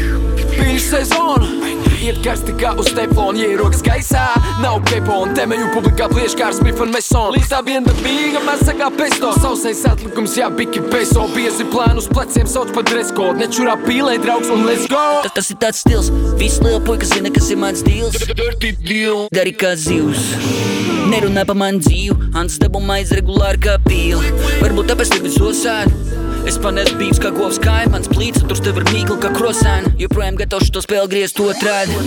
Pīļu 0.57 0.81
sezona, 0.81 1.51
iet 2.01 2.17
karsti 2.25 2.55
kā 2.57 2.71
uz 2.81 2.89
teflona, 2.97 3.43
ierokas 3.45 3.83
gaisā, 3.85 4.25
nav 4.63 4.79
kepona, 4.89 5.35
temeļu 5.37 5.69
publikā 5.75 6.07
plieš 6.09 6.33
kā 6.39 6.49
ar 6.49 6.57
Smith 6.57 6.81
un 6.81 6.89
Mason. 6.95 7.29
Līdz 7.35 7.51
tā 7.51 7.61
viena 7.67 7.85
dabīga, 7.91 8.41
masa 8.47 8.73
kā 8.77 8.89
pesto, 8.97 9.29
sausais 9.37 9.83
atlikums, 9.85 10.37
jā, 10.39 10.49
biki 10.53 10.81
peso, 10.89 11.27
biezi 11.35 11.67
plānu 11.69 12.01
uz 12.01 12.09
pleciem 12.09 12.49
sauc 12.49 12.73
par 12.73 12.87
dresko, 12.89 13.29
nečurā 13.37 13.77
pīlē 14.07 14.21
draugs 14.23 14.47
un 14.53 14.63
let's 14.63 14.87
go! 14.87 15.03
Tas, 15.23 15.33
tas 15.35 15.49
ir 15.51 15.57
tāds 15.59 15.81
stils, 15.83 16.07
visi 16.39 16.61
liela 16.63 16.79
puika 16.79 17.07
zina, 17.07 17.31
kas 17.33 17.49
ir 17.51 17.59
mans 17.59 17.81
dīls. 17.83 18.15
Dari 19.35 19.51
kā 19.51 19.73
zivs. 19.75 20.29
Nerunā 21.11 21.43
pa 21.47 21.55
man 21.57 21.81
dzīvi, 21.83 22.31
Ants 22.37 22.55
dabu 22.61 22.79
maiz 22.83 23.11
regulāri 23.15 23.59
kā 23.65 23.75
pīla. 23.83 24.23
Varbūt 24.61 24.93
tāpēc 24.93 25.11
tevi 25.17 25.33
zosēn. 25.35 25.91
Es 26.47 26.59
panesu 26.63 26.95
bīvs 26.99 27.19
kā 27.19 27.33
govs 27.35 27.59
kaimans, 27.59 28.07
plīts, 28.07 28.45
tur 28.47 28.63
tev 28.63 28.79
ir 28.79 28.87
mīkli 28.93 29.19
kā 29.25 29.33
krosēn. 29.35 29.91
Joprojām 29.99 30.39
gatavs 30.39 30.71
to 30.71 30.83
spēli 30.85 31.11
griezt 31.11 31.43
otrādi. 31.43 31.99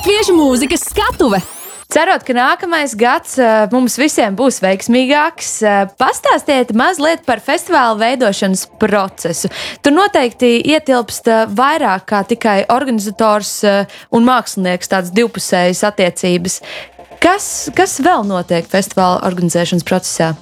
Latviešu 0.00 0.32
mūzikas 0.32 0.86
skatuve! 0.88 1.42
Cerot, 1.92 2.22
ka 2.24 2.32
nākamais 2.32 2.94
gads 2.96 3.34
uh, 3.36 3.66
mums 3.68 3.98
visiem 4.00 4.32
būs 4.32 4.62
veiksmīgāks, 4.64 5.50
uh, 5.60 5.92
pastāstiet 6.00 6.72
mazliet 6.72 7.26
par 7.28 7.44
festivāla 7.44 7.98
veidošanas 8.00 8.64
procesu. 8.80 9.52
Tur 9.84 9.92
noteikti 9.98 10.54
ietilpst 10.72 11.28
uh, 11.28 11.44
vairāk 11.52 12.08
kā 12.14 12.24
tikai 12.32 12.56
organizators 12.72 13.52
un 14.08 14.24
mākslinieks, 14.24 14.88
tādas 14.88 15.12
divpusējas 15.12 15.84
attiecības. 15.92 16.62
Kas, 17.20 17.68
kas 17.76 18.00
vēl 18.00 18.24
notiek 18.24 18.72
festivāla 18.72 19.20
organizēšanas 19.28 19.84
procesā? 19.84 20.32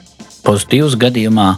Pozitīvs 0.47 0.95
gadījumā 1.03 1.57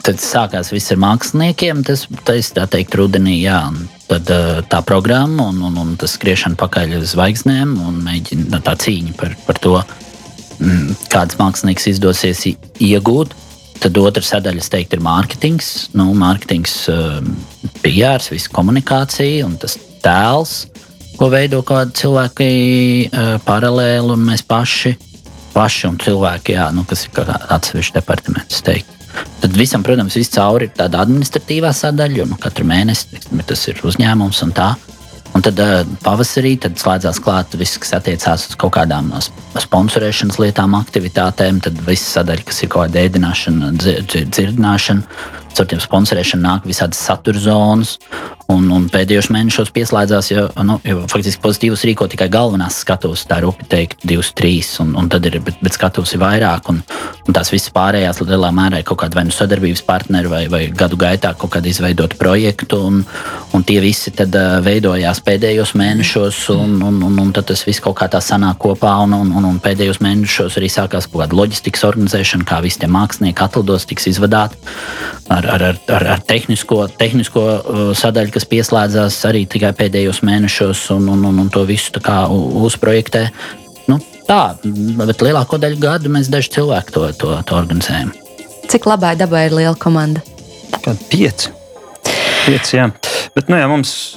Tad 0.00 0.22
sākās 0.24 0.72
viss 0.72 0.92
ar 0.94 1.00
māksliniekiem. 1.02 1.82
Tas, 1.84 2.06
tas 2.24 2.48
tā 2.56 2.64
teikt, 2.70 2.96
rudenī, 2.96 3.42
jā. 3.42 3.60
Tad 4.08 4.30
tā 4.72 4.80
programma 4.88 5.50
un, 5.52 5.60
un, 5.68 5.76
un 5.82 5.92
tas 6.00 6.16
skriešana 6.16 6.56
pakaļ 6.60 6.96
uz 7.00 7.12
zvaigznēm 7.12 7.76
un 7.80 8.00
mēģina 8.04 8.62
tā 8.64 8.74
cīņa 8.80 9.14
par, 9.20 9.36
par 9.46 9.60
to, 9.62 9.76
mm, 10.58 10.96
kāds 11.12 11.38
mākslinieks 11.40 11.90
izdosies 11.92 12.46
iegūt. 12.48 13.36
Tad 13.82 13.98
otra 13.98 14.22
sadaļa, 14.24 14.64
teiktu, 14.70 14.96
ir 14.96 15.04
mārketings. 15.04 15.70
Nu, 15.98 16.12
mārketings, 16.16 16.76
PR, 17.82 18.22
visa 18.30 18.52
komunikācija 18.54 19.44
un 19.48 19.56
tas 19.60 19.74
tēls, 20.04 20.54
ko 21.18 21.28
veido 21.32 21.60
kādi 21.66 21.98
cilvēki 22.02 22.50
paralēli 23.46 24.14
un 24.14 24.28
mēs 24.30 24.46
paši. 24.46 24.96
Paši 25.52 25.88
un 25.90 25.98
cilvēki, 26.00 26.54
jā, 26.56 26.70
nu, 26.72 26.86
kas 26.88 27.04
ir 27.10 27.28
atsevišķs 27.28 27.98
departaments. 27.98 28.62
Teikt. 28.64 29.01
Tad 29.42 29.58
visam, 29.58 29.82
protams, 29.84 30.16
viscaur 30.16 30.64
ir 30.64 30.72
tāda 30.76 31.02
administratīvā 31.02 31.72
sadaļa, 31.74 32.22
jo 32.22 32.28
nu, 32.30 32.38
katru 32.40 32.66
mēnesi 32.68 33.20
tas 33.48 33.68
ir 33.68 33.80
uzņēmums 33.84 34.42
un 34.46 34.56
tā. 34.56 34.72
Un 35.32 35.40
tad 35.44 35.60
uh, 35.64 35.80
pavasarī 36.04 36.58
tad 36.60 36.76
slēdzās 36.80 37.18
klāt 37.24 37.54
viss, 37.56 37.78
kas 37.80 37.94
attiecās 37.96 38.50
uz 38.50 38.56
kaut 38.60 38.74
kādām 38.76 39.08
sponsorēšanas 39.64 40.38
lietām, 40.42 40.76
aktivitātēm. 40.76 41.62
Tad 41.64 41.80
viss 41.86 42.12
sadaļa, 42.18 42.44
kas 42.48 42.60
ir 42.62 42.72
kaut 42.72 42.90
kāda 42.90 43.06
ēdināšana, 43.06 43.70
dzirdināšana. 43.80 45.22
Caur 45.52 45.68
tiem 45.68 45.82
sponsorēšanu 45.82 46.46
nāk 46.46 46.68
visādas 46.68 47.00
satura 47.02 47.40
zonas. 47.40 47.98
Un, 48.52 48.66
un 48.74 48.84
pēdējos 48.90 49.30
mēnešos 49.32 49.70
pieslēdzās, 49.72 50.28
jo, 50.32 50.42
nu, 50.66 50.76
jo 50.84 51.04
faktiski 51.08 51.40
pozitīvas 51.44 51.84
rīko 51.88 52.08
tikai 52.10 52.26
galvenās 52.32 52.80
skatuves, 52.82 53.22
tā 53.28 53.38
rupi 53.44 53.64
teikt, 53.70 54.02
divas, 54.04 54.32
trīs, 54.36 54.74
un, 54.82 54.90
un 54.98 55.08
tad 55.12 55.24
ir, 55.28 55.38
bet, 55.44 55.60
bet 55.62 55.76
skatuves 55.76 56.12
ir 56.12 56.20
vairāk, 56.20 56.68
un, 56.72 56.82
un 57.22 57.36
tās 57.36 57.52
visas 57.54 57.72
pārējās 57.72 58.20
lielā 58.26 58.50
mērā 58.52 58.82
ir 58.82 58.88
kaut 58.88 59.00
kāda 59.04 59.16
vai 59.20 59.24
nu 59.28 59.32
sadarbības 59.32 59.84
partneri, 59.86 60.28
vai, 60.32 60.42
vai 60.52 60.62
gadu 60.68 60.98
gaitā 61.00 61.32
kaut 61.38 61.54
kāda 61.54 61.70
izveidota 61.70 62.18
projektu, 62.20 62.82
un, 62.90 63.00
un 63.56 63.64
tie 63.68 63.78
visi 63.84 64.12
tad 64.16 64.34
uh, 64.36 64.58
veidojās 64.64 65.22
pēdējos 65.24 65.72
mēnešos, 65.78 66.42
un, 66.56 66.76
un, 66.90 67.00
un, 67.08 67.18
un 67.24 67.32
tad 67.32 67.48
tas 67.52 67.64
viss 67.68 67.80
kaut 67.84 67.96
kā 68.02 68.10
tā 68.12 68.20
sanāk 68.24 68.60
kopā, 68.66 68.98
un, 69.06 69.16
un, 69.22 69.32
un, 69.38 69.48
un 69.54 69.62
pēdējos 69.64 70.02
mēnešos 70.04 70.58
arī 70.60 70.68
sākās 70.72 71.08
kaut 71.08 71.24
kāda 71.24 71.40
loģistikas 71.40 71.86
organizēšana, 71.88 72.48
kā 72.48 72.60
visi 72.66 72.82
tie 72.82 72.90
mākslinieki 72.90 73.46
atlidos 73.46 73.88
tiks 73.88 74.10
izvadāti 74.12 74.60
ar, 75.48 75.62
ar, 75.70 75.78
ar, 75.96 76.06
ar, 76.14 76.22
tehnisko, 76.26 76.84
tehnisko 76.98 77.42
uh, 77.42 77.82
sadaļu, 77.96 78.32
kas 78.34 78.48
pieslēdzās 78.50 79.18
arī 79.28 79.44
tikai 79.50 79.72
pēdējos 79.78 80.22
mēnešos, 80.26 80.84
un, 80.96 81.08
un, 81.14 81.24
un, 81.30 81.40
un 81.44 81.50
to 81.52 81.64
visu 81.68 82.02
uzprojektē. 82.66 83.26
Nu, 83.90 83.98
tā, 84.28 84.42
bet 84.62 85.24
lielāko 85.24 85.58
daļu 85.62 85.80
gadu 85.82 86.12
mēs 86.12 86.30
daži 86.32 86.54
cilvēki 86.58 86.94
to, 86.94 87.06
to, 87.18 87.34
to 87.48 87.58
organizējam. 87.58 88.12
Cik 88.70 88.86
labai 88.88 89.16
dabai 89.20 89.46
ir 89.48 89.58
liela 89.58 89.76
komanda? 89.78 90.22
Pieci. 91.10 91.50
Pieci, 92.46 92.76
jā. 92.78 92.88
Bet, 93.36 93.50
nu, 93.50 93.58
jā, 93.58 93.66
mums 93.70 94.16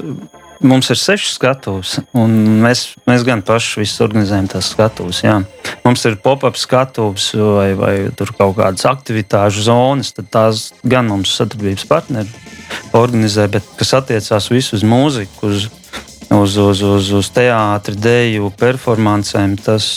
Mums 0.64 0.88
ir 0.90 1.00
seši 1.00 1.34
skatuves, 1.34 1.98
un 2.16 2.32
mēs, 2.64 2.86
mēs 3.10 3.26
gan 3.28 3.42
paši 3.44 3.84
organizējam 4.06 4.48
tās 4.54 4.70
skatuves. 4.72 5.20
Jā. 5.26 5.42
Mums 5.84 6.06
ir 6.08 6.16
pop-up 6.24 6.56
skatuves 6.60 7.34
vai, 7.36 7.74
vai 7.76 7.94
kaut 8.16 8.56
kādas 8.58 8.86
aktivitāšu 8.88 9.66
zonas, 9.68 10.14
tad 10.16 10.30
tās 10.32 10.70
gan 10.88 11.10
mums 11.12 11.34
sadarbības 11.36 11.88
partneri 11.90 12.32
organizē, 12.96 13.50
bet 13.52 13.68
kas 13.80 13.94
attiecās 14.00 14.48
visu 14.52 14.78
uz 14.78 14.86
mūziku, 14.88 15.50
uz, 15.52 15.68
uz, 16.32 16.56
uz, 16.58 16.84
uz, 16.88 17.12
uz 17.20 17.32
teātri, 17.36 17.98
dēļu, 18.00 18.54
performancēm, 18.60 19.58
tas 19.66 19.90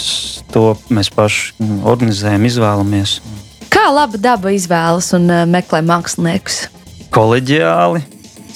mēs 0.90 1.12
paši 1.14 1.68
organizējam, 1.86 2.48
izvēlamies. 2.50 3.20
Kā 3.70 3.86
laba 3.94 4.18
daba 4.18 4.50
izvēlas 4.56 5.12
un 5.14 5.30
uh, 5.30 5.46
meklē 5.46 5.84
māksliniekus? 5.86 6.66
Koleģiāli, 7.14 8.02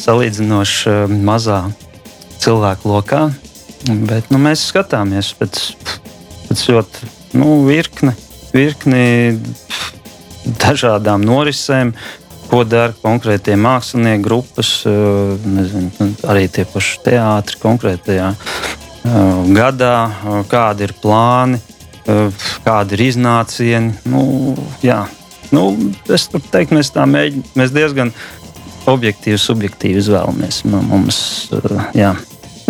salīdzinoši 0.02 0.90
uh, 0.90 1.16
mazā 1.22 1.62
cilvēku 2.42 2.90
lokā. 2.90 3.26
Bet 4.06 4.30
nu, 4.30 4.38
mēs 4.42 4.68
skatāmies 4.70 5.32
pēc, 5.38 5.60
pēc 6.48 6.64
ļoti 6.70 7.10
nu, 7.38 7.62
virkni, 7.66 8.14
virkni 8.54 9.38
dažādām 10.62 11.24
norisēm, 11.26 11.92
ko 12.50 12.62
dara 12.68 12.92
konkrētie 13.02 13.56
mākslinieki, 13.56 14.22
grupas, 14.22 14.70
nezinu, 14.84 16.10
arī 16.28 16.48
tie 16.52 16.66
paši 16.68 16.98
teātri 17.06 17.58
konkrētajā 17.62 18.28
gadā, 19.56 19.94
kādi 20.52 20.86
ir 20.86 20.94
plāni, 21.02 21.58
kādi 22.66 22.98
ir 22.98 23.04
iznācieni. 23.08 23.96
Nu, 24.12 24.54
jā, 24.84 25.00
nu, 25.54 25.70
es 26.12 26.28
teiktu, 26.30 26.76
mēs 26.76 26.92
tā 26.94 27.06
mēģinām, 27.08 27.56
mēs 27.58 27.74
diezgan 27.74 28.12
objektīvi, 28.90 29.38
subjektīvi 29.40 30.02
izvēlamies. 30.02 30.62
Mums, 30.68 31.22
jā. 31.96 32.12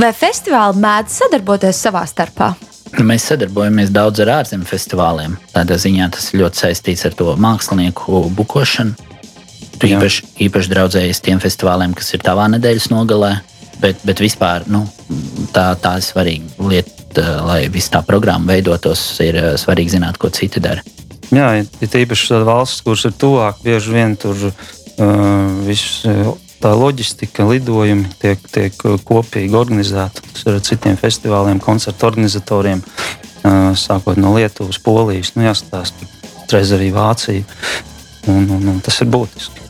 Vai 0.01 0.11
festivāli 0.17 0.81
mēdz 0.83 1.19
sadarboties 1.21 1.81
savā 1.85 2.03
starpā? 2.09 2.53
Mēs 3.01 3.25
sadarbojamies 3.31 3.93
daudz 3.93 4.21
ar 4.25 4.31
ārzemju 4.39 4.69
festivāliem. 4.69 5.39
Tādā 5.53 5.79
ziņā 5.81 6.11
tas 6.13 6.29
ir 6.33 6.43
ļoti 6.43 6.61
saistīts 6.65 7.07
ar 7.09 7.17
to 7.17 7.33
mākslinieku 7.41 8.27
bukošanu. 8.37 9.09
Tu 9.81 9.91
īpaši, 9.91 10.27
īpaši 10.47 10.73
draudzējies 10.73 11.23
tiem 11.25 11.41
festivāliem, 11.43 11.95
kas 11.97 12.13
ir 12.15 12.25
tavā 12.25 12.49
nedēļas 12.53 12.91
nogalē. 12.93 13.33
Bet, 13.83 14.05
bet 14.07 14.21
vispār 14.23 14.69
nu, 14.71 14.85
tā, 15.55 15.73
tā 15.83 15.97
ir 15.99 16.05
svarīga 16.07 16.69
lieta, 16.71 17.25
lai 17.49 17.65
viss 17.73 17.91
tā 17.91 18.05
programma 18.07 18.53
veidotos. 18.53 19.01
Ir 19.25 19.41
eh, 19.41 19.49
svarīgi 19.59 19.97
zināt, 19.97 20.21
ko 20.23 20.31
citi 20.31 20.63
dara. 20.63 20.85
Jā, 21.33 21.49
ir 21.65 21.99
īpaši 22.05 22.29
tādas 22.29 22.47
valsts, 22.47 22.85
kuras 22.85 23.07
ir 23.09 23.17
tuvāk, 23.17 23.63
bieži 23.65 23.95
vien 23.95 24.15
tur 24.21 24.37
uh, 24.45 24.55
viss 25.65 26.05
tā 26.63 26.73
loģistika, 26.79 27.47
lidojumi 27.49 28.11
tiek, 28.23 28.43
tiek 28.55 28.77
kopīgi 29.07 29.59
organizēti. 29.59 30.23
Tas 30.31 30.47
ir 30.47 30.57
ar 30.57 30.63
citiem 30.67 30.99
festivāliem, 31.01 31.63
koncertu 31.63 32.09
organizatoriem, 32.09 32.83
sākot 33.79 34.21
no 34.21 34.35
Lietuvas, 34.37 34.79
Polijas, 34.83 35.35
nu, 35.37 35.47
jāstāsta, 35.49 36.09
reiz 36.53 36.73
arī 36.75 36.93
Vācija. 36.95 37.45
Un, 38.31 38.47
un, 38.55 38.69
un 38.71 38.79
tas 38.85 39.01
ir 39.03 39.11
būtiski. 39.11 39.63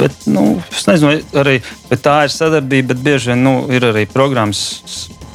Bet, 0.00 0.24
nu, 0.26 0.56
es 0.72 0.86
nezinu, 0.88 1.20
arī 1.38 1.60
tā 2.02 2.24
ir 2.26 2.32
sadarbība, 2.34 2.94
bet 2.94 3.02
bieži 3.04 3.30
vien 3.30 3.44
nu, 3.44 3.54
ir 3.70 3.86
arī 3.92 4.06
programmas. 4.10 4.82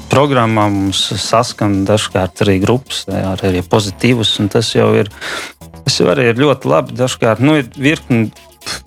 Programmā 0.09 0.67
mums 0.69 0.99
saskan 1.19 1.79
dažkārt 1.87 2.43
arī 2.45 2.59
grupas, 2.61 3.03
ar 3.09 3.41
arī 3.47 3.63
pozitīvus, 3.65 4.35
un 4.43 4.51
tas 4.53 4.69
jau 4.75 4.91
ir, 4.97 5.09
tas 5.85 5.97
jau 5.99 6.09
arī 6.11 6.29
ir 6.29 6.41
ļoti 6.41 6.69
labi. 6.69 6.97
Dažkārt 6.99 7.41
nu, 7.43 7.55
ir 7.61 7.71
virkni 7.73 8.29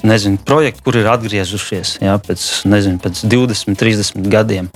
nezinu, 0.06 0.40
projekti, 0.44 0.84
kur 0.86 1.00
ir 1.00 1.10
atgriezušies 1.12 1.98
jā, 2.04 2.14
pēc, 2.22 2.46
nezinu, 2.68 3.00
pēc 3.02 3.24
20, 3.28 3.78
30 3.78 4.30
gadiem. 4.32 4.70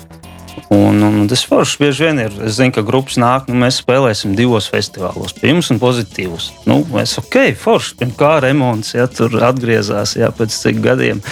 Un, 0.73 1.03
un 1.03 1.29
tas 1.29 1.43
forši 1.49 1.79
bieži 1.81 2.07
vien 2.07 2.21
ir. 2.23 2.35
Es 2.47 2.57
zinu, 2.59 2.73
ka 2.77 2.85
grupas 2.87 3.19
nāk, 3.21 3.49
nu, 3.49 3.57
mēs 3.61 3.81
spēlēsim 3.83 4.35
divos 4.37 4.69
festivālos, 4.73 5.35
pirms 5.37 5.71
un 5.73 5.81
pozitīvus. 5.83 6.51
Nu, 6.69 6.81
mēs 6.93 7.17
ok, 7.21 7.39
forši, 7.61 8.09
kā 8.19 8.35
remonts, 8.45 8.95
ja 8.97 9.07
tur 9.09 9.37
atgriezās 9.45 10.15
jā, 10.21 10.31
pēc 10.37 10.57
cik 10.57 10.83
gadiem. 10.85 11.23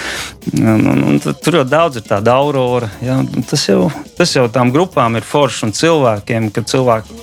Un, 0.53 0.87
un, 0.93 1.03
un, 1.09 1.21
tur 1.21 1.61
jau 1.61 1.65
daudz 1.67 2.01
ir 2.01 2.07
tāda 2.09 2.35
aurora. 2.37 2.89
Jā, 3.05 3.19
tas, 3.49 3.67
jau, 3.69 3.87
tas 4.17 4.35
jau 4.37 4.47
tām 4.53 4.73
grupām 4.73 5.17
ir 5.17 5.27
forši 5.27 5.67
un 5.69 5.77
cilvēkiem, 5.77 6.51
ka 6.53 6.65
cilvēki 6.65 7.21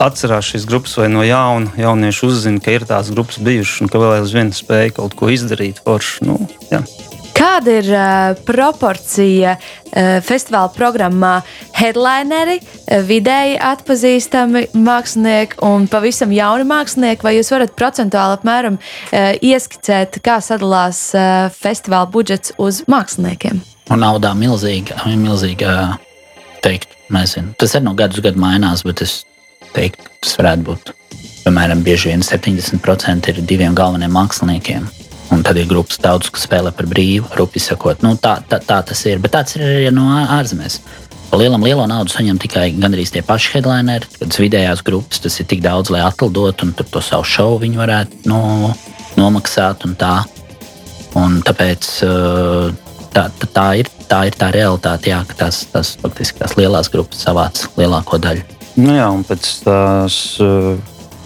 atcerās 0.00 0.50
šīs 0.50 0.66
grupas, 0.68 0.96
vai 1.00 1.10
no 1.12 1.24
jauna 1.26 1.72
jaunieši 1.78 2.26
uzzina, 2.26 2.62
ka 2.64 2.74
ir 2.74 2.88
tādas 2.88 3.12
grupas 3.14 3.40
bijušas 3.44 3.84
un 3.84 3.92
ka 3.92 4.00
vēl 4.02 4.18
aizvien 4.20 4.52
spēja 4.56 4.96
kaut 4.96 5.16
ko 5.18 5.30
izdarīt. 5.32 5.82
Forši, 5.84 6.26
nu, 6.28 6.40
jā. 6.72 6.82
Kāda 7.40 7.72
ir 7.78 7.86
uh, 7.88 8.40
proporcija 8.44 9.54
uh, 9.56 10.18
festivāla 10.24 10.68
programmā? 10.74 11.38
Headlineri, 11.78 12.58
uh, 12.60 13.00
vidēji 13.08 13.56
atpazīstami 13.64 14.66
mākslinieki 14.76 15.62
un 15.64 15.86
pavisam 15.88 16.34
jauni 16.36 16.68
mākslinieki, 16.68 17.24
vai 17.24 17.38
jūs 17.38 17.52
varat 17.54 17.72
procentuāli 17.78 18.36
apmēram 18.36 18.76
uh, 18.76 19.32
ieskicēt, 19.40 20.20
kā 20.24 20.36
sadalās 20.44 21.00
uh, 21.16 21.48
festivāla 21.54 22.10
budžets 22.12 22.52
uz 22.60 22.82
māksliniekiem? 22.92 23.64
Un 23.90 24.04
naudā 24.04 24.34
milzīga, 24.36 25.00
milzīga 25.08 25.96
teikt, 26.60 26.92
nezinu. 27.08 27.56
Tas 27.56 27.72
arī 27.74 27.88
no 27.88 27.96
gada 27.96 28.20
uz 28.20 28.24
gadu 28.28 28.42
mainās, 28.42 28.84
bet 28.84 29.00
es 29.06 29.22
teikt, 29.74 30.08
tas 30.22 30.36
varētu 30.40 30.66
būt. 30.66 30.94
Piemēram, 31.44 31.84
bieži 31.84 32.10
vien 32.10 32.24
70% 32.24 33.30
ir 33.32 33.42
diviem 33.48 33.76
galvenajiem 33.76 34.16
māksliniekiem. 34.16 34.88
Un 35.30 35.44
tad 35.46 35.60
ir 35.60 35.68
grupas 35.70 36.00
daudz, 36.02 36.30
kas 36.34 36.48
spēlē 36.48 36.72
par 36.74 36.88
brīvu, 36.90 37.28
rupi 37.38 37.62
sakot. 37.62 38.02
Nu, 38.02 38.16
tā, 38.18 38.40
tā, 38.50 38.58
tā 38.66 38.80
tas 38.86 39.04
ir. 39.06 39.22
Bet 39.22 39.36
tāds 39.36 39.54
ir 39.56 39.64
arī 39.66 39.92
no 39.94 40.08
ārzemēs. 40.26 40.80
Lielam 41.30 41.62
lielo 41.62 41.84
naudu 41.86 42.10
saņem 42.10 42.40
tikai 42.42 42.64
gandrīz 42.74 43.12
tie 43.14 43.22
paši 43.22 43.54
headlineri. 43.54 44.10
Kad 44.18 44.38
vidējās 44.42 44.82
grupas 44.86 45.22
tas 45.22 45.38
ir 45.38 45.46
tik 45.50 45.62
daudz, 45.62 45.92
lai 45.94 46.02
atlidotu 46.02 46.66
un 46.66 46.74
to 46.74 47.02
savu 47.04 47.28
šovu 47.30 47.60
viņi 47.62 47.78
varētu 47.78 48.30
no, 48.30 48.74
nomaksāt. 49.14 49.86
Un 49.86 49.94
tā. 50.00 50.16
un 51.14 51.38
tāpēc 51.46 51.86
tā, 53.14 53.28
tā, 53.30 53.50
tā, 53.54 53.68
ir, 53.82 53.90
tā 54.10 54.24
ir 54.26 54.38
tā 54.38 54.50
realitāte, 54.54 55.14
jā, 55.14 55.22
ka 55.28 55.44
tās, 55.44 55.62
tās, 55.70 55.94
faktiski, 56.02 56.42
tās 56.42 56.58
lielās 56.58 56.90
grupas 56.90 57.22
savāc 57.26 57.68
lielāko 57.78 58.18
daļu. 58.18 58.59
Nu 58.78 58.94
jā, 58.94 59.08
un 59.10 59.24
pēc 59.26 59.48
tās 59.64 60.16
uh, 60.44 60.76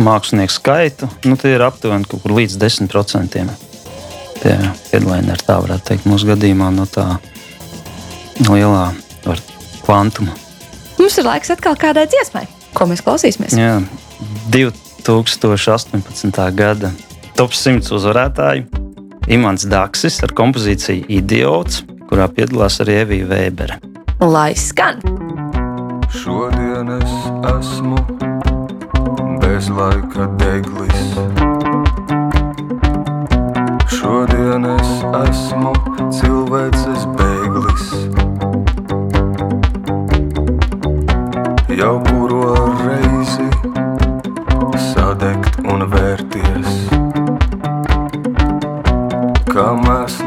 mākslinieku 0.03 0.55
skaita 0.55 1.09
nu, 1.29 1.37
tie 1.41 1.55
ir 1.57 1.65
aptuveni 1.65 2.09
kaut 2.09 2.23
kur 2.25 2.33
līdz 2.39 2.57
10%. 2.61 3.45
Tie 4.45 4.55
headlineri, 4.93 5.45
tā 5.47 5.59
varētu 5.63 5.91
teikt, 5.91 6.09
mūsu 6.11 6.29
gadījumā 6.33 6.71
no 6.75 6.87
tā 6.91 7.07
lielā 8.49 8.87
var, 9.25 9.39
kvantuma. 9.85 10.35
Mums 10.99 11.19
ir 11.21 11.27
laiks 11.29 11.53
atkal 11.55 11.77
kādai 11.81 12.07
dziesmai, 12.11 12.47
ko 12.77 12.89
mēs 12.91 13.05
klausīsimies. 13.05 13.57
Jā, 13.59 13.79
2018. 14.53 16.49
gada 16.57 16.91
top 17.39 17.53
100 17.57 17.93
uzvarētāju 17.95 18.63
Imants 19.33 19.65
Daksis 19.69 20.21
ar 20.25 20.35
kompozīciju 20.37 21.07
Idiots, 21.13 21.85
kurā 22.11 22.29
piedalās 22.29 22.81
arī 22.85 23.01
Evija 23.05 23.31
Vēbere. 23.31 23.81
Lai 24.21 24.53
skan! 24.59 25.24
Šodien 26.15 26.89
es 26.89 27.13
esmu 27.59 27.97
bez 29.43 29.69
laika 29.69 30.29
deglis. 30.39 31.01
Šodien 33.91 34.69
es 34.77 34.93
esmu 35.21 35.73
cilvēces 36.15 37.07
bēglis. 37.19 37.91
Jau 41.81 41.97
kuro 42.07 42.55
reizi 42.85 43.49
sadegt 44.93 45.59
un 45.67 45.89
vērties. 45.97 46.79
Kā 49.51 49.69
mēslos 49.83 50.24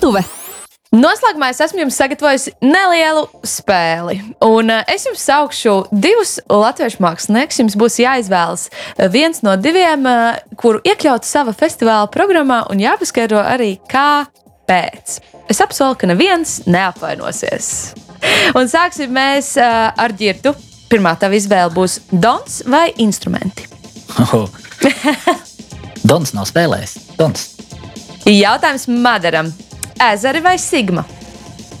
skatuve! 0.00 0.22
Noslēgumā 0.90 1.52
es 1.52 1.60
esmu 1.62 1.84
jums 1.84 1.96
sagatavojusi 2.00 2.54
nelielu 2.64 3.26
spēli. 3.46 4.16
Un 4.42 4.72
uh, 4.72 4.80
es 4.90 5.04
jums 5.06 5.22
saukšu 5.22 5.74
divus 5.92 6.40
latviešu 6.50 6.98
māksliniekus. 7.04 7.60
Jums 7.60 7.76
būs 7.78 7.98
jāizvēlas 8.00 8.64
viens 9.12 9.44
no 9.46 9.54
diviem, 9.60 10.08
uh, 10.08 10.40
kuru 10.58 10.80
iekļaut 10.88 11.28
savā 11.28 11.54
festivāla 11.54 12.08
programmā, 12.10 12.64
un 12.72 12.82
jāpaskaidro 12.82 13.38
arī, 13.38 13.76
kāpēc. 13.92 15.20
Es 15.52 15.62
apsolu, 15.62 15.94
ka 16.00 16.10
neviens 16.10 16.58
neapvainosies. 16.66 17.70
Un 18.58 18.72
sāksim 18.72 19.14
mēs 19.14 19.52
uh, 19.60 19.92
ar 19.94 20.16
ģirtu. 20.16 20.56
Pirmā 20.90 21.14
tava 21.20 21.38
izvēle 21.38 21.70
būs 21.76 22.00
dons 22.10 22.64
vai 22.66 22.88
instrumenti. 22.98 23.68
Dons 26.10 26.34
nav 26.34 26.50
spēlējis. 26.50 26.98
Dons. 27.20 27.50
Jautājums 28.26 28.90
Madaram. 28.90 29.54
Ezeri 30.00 30.40
vai 30.44 30.56
Sigma? 30.58 31.04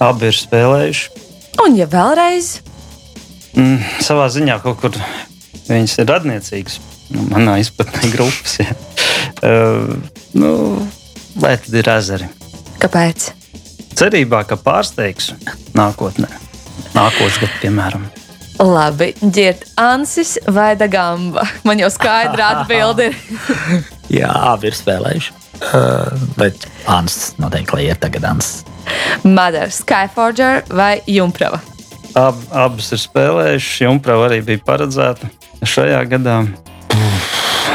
Abi 0.00 0.28
ir 0.30 0.36
spēlējuši. 0.36 1.08
Un, 1.64 1.76
ja 1.78 1.86
vēlreiz, 1.90 2.58
Mm, 3.50 3.80
savā 4.06 4.28
ziņā 4.30 4.60
kaut 4.62 4.76
kur 4.78 4.94
viņas 5.66 5.96
ir 5.98 6.06
radniecīgas. 6.06 6.76
Nu, 7.10 7.24
manā 7.32 7.56
izpratnē, 7.58 8.06
grupas. 8.12 8.52
Ja. 8.62 8.76
Uh, 9.42 9.96
nu, 10.38 10.50
lai 11.42 11.56
tad 11.58 11.74
ir 11.74 11.90
ezeri. 11.90 12.28
kāpēc? 12.78 13.32
Cerībā, 13.98 14.44
ka 14.46 14.54
pārsteigs 14.54 15.32
nākotnē. 15.74 16.30
Nākošais 16.94 17.40
gads, 17.42 17.58
piemēram. 17.64 18.06
Labi, 18.62 19.10
ģirt 19.18 19.66
Ansis 19.82 20.36
vai 20.46 20.76
Dagamba. 20.78 21.42
Man 21.66 21.82
jau 21.82 21.90
skaidra 21.90 22.48
atbilde 22.60 23.10
ir. 23.10 23.18
Jā, 24.14 24.30
abi 24.54 24.70
ir 24.70 24.78
spēlējuši. 24.78 25.39
Uh, 25.60 26.08
bet 26.38 26.64
Ansis 26.88 27.34
noteikti 27.38 27.84
ir 27.84 28.00
tagad 28.00 28.24
Ansis. 28.24 28.64
Mother, 29.22 29.68
Skyforger 29.70 30.64
vai 30.72 31.02
Jumprava. 31.06 31.60
Ab, 32.18 32.40
abas 32.50 32.88
ir 32.96 33.02
spēlējušas. 33.04 33.84
Jumprava 33.84 34.26
arī 34.30 34.40
bija 34.46 34.64
paredzēta 34.66 35.30
šajā 35.62 36.00
gadā. 36.10 36.40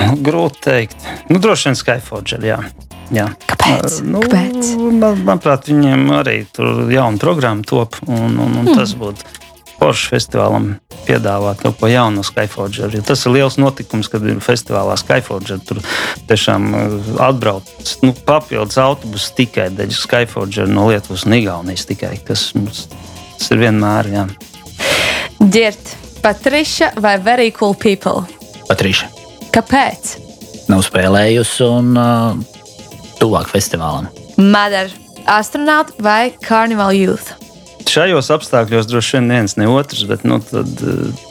Nu, 0.05 0.17
grūti 0.25 0.55
pateikt. 0.65 0.97
Nu, 1.29 1.39
droši 1.39 1.69
vien 1.69 1.77
Skyforger. 1.79 2.43
Jā. 2.45 2.59
Jā. 3.13 3.27
Kāpēc? 3.45 3.99
Nu, 4.05 4.21
Kāpēc? 4.25 4.71
Man, 4.81 5.21
manuprāt, 5.27 5.69
viņiem 5.69 6.09
arī 6.17 6.39
tur 6.55 6.89
jauna 6.89 7.21
programma 7.21 7.65
top. 7.67 7.99
Un, 8.07 8.39
un, 8.41 8.57
un 8.63 8.71
tas 8.73 8.95
būtu 8.97 9.44
Porsche 9.79 10.13
festivālam 10.13 10.69
piedāvāt 11.05 11.61
kaut 11.63 11.77
ko 11.79 11.89
jaunu 11.91 12.21
no 12.21 12.25
Skyforger. 12.25 12.93
Jo 12.95 13.03
tas 13.05 13.25
ir 13.27 13.35
liels 13.35 13.59
notikums, 13.61 14.09
kad 14.11 14.23
ir 14.25 14.39
festivālā 14.43 14.95
Skyforger. 14.99 15.59
Tur 15.67 15.81
tiešām 16.29 16.69
uh, 16.71 16.95
atbrauc 17.27 17.69
nu, 18.05 18.13
papildus 18.27 18.79
autobusu 18.81 19.35
tikai 19.41 19.69
dēļ 19.75 19.93
Skyforger 19.95 20.71
no 20.71 20.87
Lietuvas 20.91 21.27
un 21.27 21.37
Igaunijas 21.39 21.87
tikai. 21.89 22.15
Tas, 22.27 22.47
mums, 22.57 22.85
tas 23.35 23.51
ir 23.51 23.63
vienmēr. 23.65 24.11
Jā. 24.15 24.27
Ģirt 25.43 25.95
Patriša 26.25 26.95
vai 27.03 27.17
Very 27.21 27.51
Cool 27.53 27.75
People. 27.77 28.25
Patriša 28.69 29.11
Kāpēc? 29.53 30.15
nav 30.71 30.81
spēlējusi 30.85 31.65
un 31.67 31.95
uh, 31.99 32.37
tuvāk 33.21 33.49
festivālam. 33.51 34.09
Mother, 34.41 34.91
Astronaut 35.29 35.93
vai 36.03 36.33
Carnival 36.43 36.93
Youth. 36.95 37.44
Šajos 37.89 38.31
apstākļos 38.33 38.87
droši 38.89 39.17
vien 39.17 39.27
neviens 39.29 39.55
ne 39.59 39.67
otrs, 39.71 40.03
bet 40.09 40.25
nu, 40.27 40.39
tad, 40.43 40.71
uh, 40.83 41.25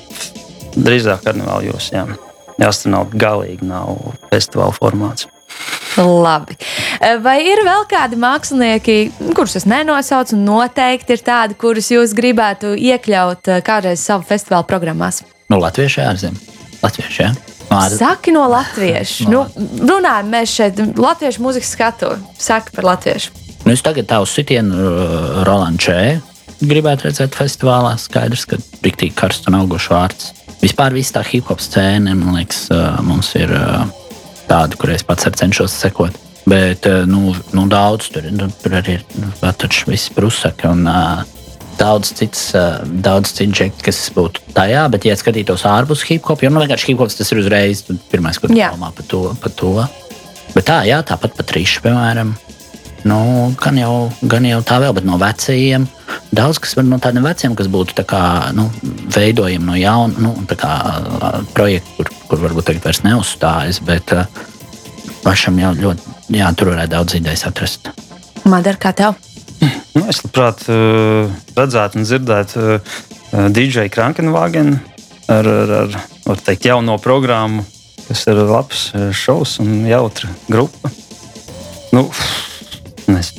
drīzāk 0.77 1.25
karnevāļos. 1.27 1.91
Jā. 1.95 2.07
Astronauts 2.65 3.17
galīgi 3.19 3.67
nav 3.67 3.97
festivāla 4.31 4.75
formāts. 4.77 5.27
Labi. 5.99 6.57
Vai 7.23 7.37
ir 7.47 7.61
vēl 7.67 7.85
kādi 7.91 8.19
mākslinieki, 8.19 8.97
kurus 9.37 9.55
es 9.61 9.67
nenosaucu, 9.71 10.35
un 10.35 10.43
noteikti 10.49 11.15
ir 11.15 11.23
tādi, 11.27 11.55
kurus 11.59 11.93
jūs 11.95 12.15
gribētu 12.19 12.73
iekļaut 12.75 13.51
eh, 13.53 13.61
kādreiz 13.67 14.03
savā 14.03 14.27
festivāla 14.27 14.67
programmās? 14.67 15.23
Nu, 15.53 15.61
Latviešu 15.63 16.03
ārzemē. 16.03 16.59
Latviešu, 16.83 17.23
jā. 17.23 17.31
Ār- 17.75 17.95
Saki 17.95 18.35
no 18.35 18.45
latviešu. 18.51 19.29
Nu, 19.31 19.45
runājam, 19.87 20.29
mēs 20.35 20.53
šeit 20.59 20.83
latviešu 20.99 21.43
mūzikas 21.43 21.71
skatu. 21.77 22.11
Saki 22.39 22.75
par 22.75 22.91
latviešu. 22.91 23.31
Nu, 23.65 23.73
es 23.73 23.83
tagad 23.83 24.11
tādu 24.11 24.29
sitienu 24.29 24.91
Rolandu 25.47 25.87
Čēju 25.87 26.34
gribētu 26.71 27.09
redzēt 27.09 27.37
festivālā. 27.39 27.95
Skaidrs, 28.01 28.47
ka 28.51 28.59
rīktīgi 28.85 29.15
karsts 29.19 29.51
un 29.51 29.59
augošs 29.61 29.91
vārds. 29.93 30.33
Vispār 30.63 30.97
viss 30.97 31.13
tā 31.15 31.25
hip 31.27 31.51
hop 31.51 31.61
scēna, 31.61 32.15
man 32.17 32.39
liekas, 32.39 32.67
mums 33.05 33.35
ir 33.37 33.53
tāda, 34.49 34.79
kurai 34.81 34.97
es 34.99 35.05
pats 35.07 35.29
cenšos 35.41 35.75
sekot. 35.77 36.17
Bet 36.49 36.87
nu, 37.09 37.33
nu, 37.57 37.65
daudz 37.73 38.11
tur, 38.13 38.27
nu, 38.33 38.51
tur 38.61 38.77
arī 38.81 38.99
ir 38.99 39.05
nu, 39.17 39.31
taču 39.41 39.89
viss 39.89 40.13
brusaki 40.13 40.69
un 40.69 40.85
daudz 41.81 42.13
cits, 42.19 42.51
daudz 43.05 43.33
cits 43.35 43.59
žekļi, 43.59 43.85
kas 43.87 44.01
būtu 44.15 44.55
tajā, 44.57 44.85
bet, 44.93 45.09
ja 45.09 45.17
skatītos 45.19 45.65
ārpus 45.69 46.05
hip 46.09 46.29
hop, 46.29 46.45
jo 46.45 46.53
nu, 46.53 46.63
vienkārši 46.63 46.93
hip 46.93 47.03
hops 47.03 47.19
tas 47.19 47.33
ir 47.33 47.41
uzreiz 47.43 47.85
pirmais, 48.13 48.39
ko 48.41 48.53
domā 48.53 48.93
par 48.95 49.09
to, 49.11 49.27
par 49.41 49.57
to. 49.57 49.75
Bet 50.55 50.69
tā, 50.69 50.83
jā, 50.87 51.01
tāpat 51.07 51.35
pat 51.35 51.57
rīša, 51.57 51.83
piemēram. 51.83 52.35
Nu, 53.05 53.53
gan, 53.61 53.77
jau, 53.77 54.09
gan 54.25 54.47
jau 54.49 54.63
tā 54.65 54.79
vēl, 54.81 54.95
bet 54.97 55.05
no 55.05 55.19
vecajiem. 55.21 55.85
Daudz 56.35 56.61
kas 56.63 56.73
var 56.79 56.87
no 56.89 56.97
tādiem 57.03 57.27
veciem, 57.27 57.57
kas 57.59 57.69
būtu 57.69 58.05
kā, 58.09 58.23
nu, 58.57 58.71
veidojami 59.13 59.69
no 59.69 59.77
jauna, 59.77 60.25
nu, 60.25 60.33
tā 60.49 60.57
kā 60.61 60.73
projekti, 61.53 61.99
kur, 61.99 62.13
kur 62.31 62.43
varbūt 62.47 62.71
tagad 62.71 62.89
vairs 62.89 63.03
neuzstājas. 63.05 63.83
Bet 63.85 64.15
pašam 65.25 65.61
jau 65.61 65.75
ļoti, 65.77 66.17
jā, 66.39 66.49
tur 66.57 66.73
varētu 66.73 66.95
daudz 66.97 67.19
idejas 67.21 67.45
atrast. 67.51 67.93
Madara, 68.49 68.81
kā 68.81 68.95
tev? 68.97 69.21
Nu, 69.95 70.07
es 70.09 70.25
labprāt 70.25 70.65
redzētu 70.67 72.01
un 72.01 72.09
dzirdētu 72.09 72.65
DJ 73.55 73.87
Krankenvāgenu 73.93 74.81
ar, 75.29 75.47
ar, 75.47 75.75
ar, 75.83 76.01
var 76.25 76.43
teikt, 76.45 76.67
jauno 76.69 76.97
programmu, 77.03 77.65
kas 78.09 78.25
ir 78.33 78.41
labs 78.49 78.89
šovs 79.17 79.59
un 79.65 79.85
jautra 79.89 80.33
grupa. 80.49 80.93
Nu, 81.95 82.09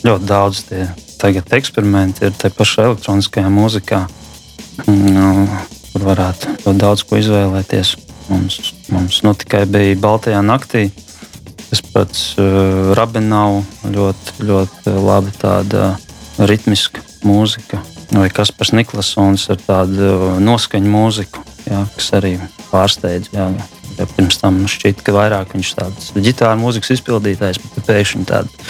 ļoti 0.06 0.28
daudz 0.30 0.62
tie 0.70 0.86
tagad 1.22 1.54
eksperimenti 1.58 2.28
ir 2.28 2.36
te 2.38 2.52
pašā 2.54 2.90
elektroniskajā 2.90 3.50
mūzikā, 3.54 4.02
nu, 4.88 5.30
kur 5.94 6.06
varētu 6.10 6.58
ļoti 6.66 6.82
daudz 6.82 7.06
ko 7.08 7.20
izvēlēties. 7.22 7.96
Mums, 8.30 8.74
mums 8.90 9.20
nu, 9.26 9.36
tikai 9.38 9.66
bija 9.70 9.98
Baltijā 10.02 10.42
naktī. 10.46 10.88
Tas 11.66 11.82
pats 11.94 12.24
uh, 12.42 12.94
Rabinau 12.98 13.64
ļoti, 13.90 14.46
ļoti 14.46 14.96
labi 14.96 15.34
tāda 15.42 15.96
ritmiska 16.38 17.02
mūzika. 17.26 17.82
Vai 18.14 18.30
Kaspars 18.34 18.74
Niklausons 18.78 19.48
ar 19.50 19.62
tādu 19.66 20.36
noskaņu 20.46 20.92
mūziku, 20.94 21.42
jā, 21.66 21.82
kas 21.98 22.12
arī 22.20 22.36
pārsteidz. 22.70 23.34
Jā. 23.34 23.50
Ja 23.96 24.08
pirms 24.10 24.40
tam 24.42 24.62
šķiet, 24.70 25.02
ka 25.06 25.16
vairāk 25.16 25.56
viņš 25.56 25.72
ir 25.72 25.80
tāds 25.80 26.12
ģitāra 26.28 26.58
mūzikas 26.60 26.94
izpildītājs, 26.98 27.62
bet 27.64 27.88
pēkšņi 27.88 28.28
tādi 28.30 28.66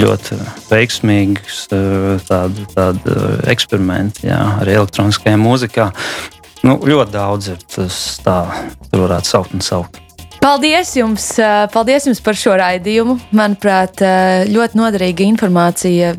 ļoti 0.00 0.38
veiksmīgs 0.70 1.62
tādu, 2.28 2.66
tādu 2.74 3.16
eksperimenti 3.52 4.28
jā, 4.30 4.40
arī 4.62 4.78
elektroniskajā 4.80 5.40
mūzikā. 5.40 5.90
Nu, 6.64 6.76
ļoti 6.84 7.16
daudz 7.16 7.54
ir 7.54 7.60
tas, 7.72 7.96
tā, 8.24 8.38
varētu 8.92 9.30
saukt 9.30 9.56
un 9.56 9.64
saukt. 9.64 10.00
Paldies 10.40 10.94
jums, 10.96 11.24
eh, 11.38 11.66
paldies 11.68 12.06
jums 12.08 12.20
par 12.24 12.36
šo 12.38 12.54
raidījumu. 12.56 13.18
Manuprāt, 13.36 14.00
eh, 14.00 14.46
ļoti 14.48 14.78
noderīga 14.80 15.26
informācija 15.28 16.14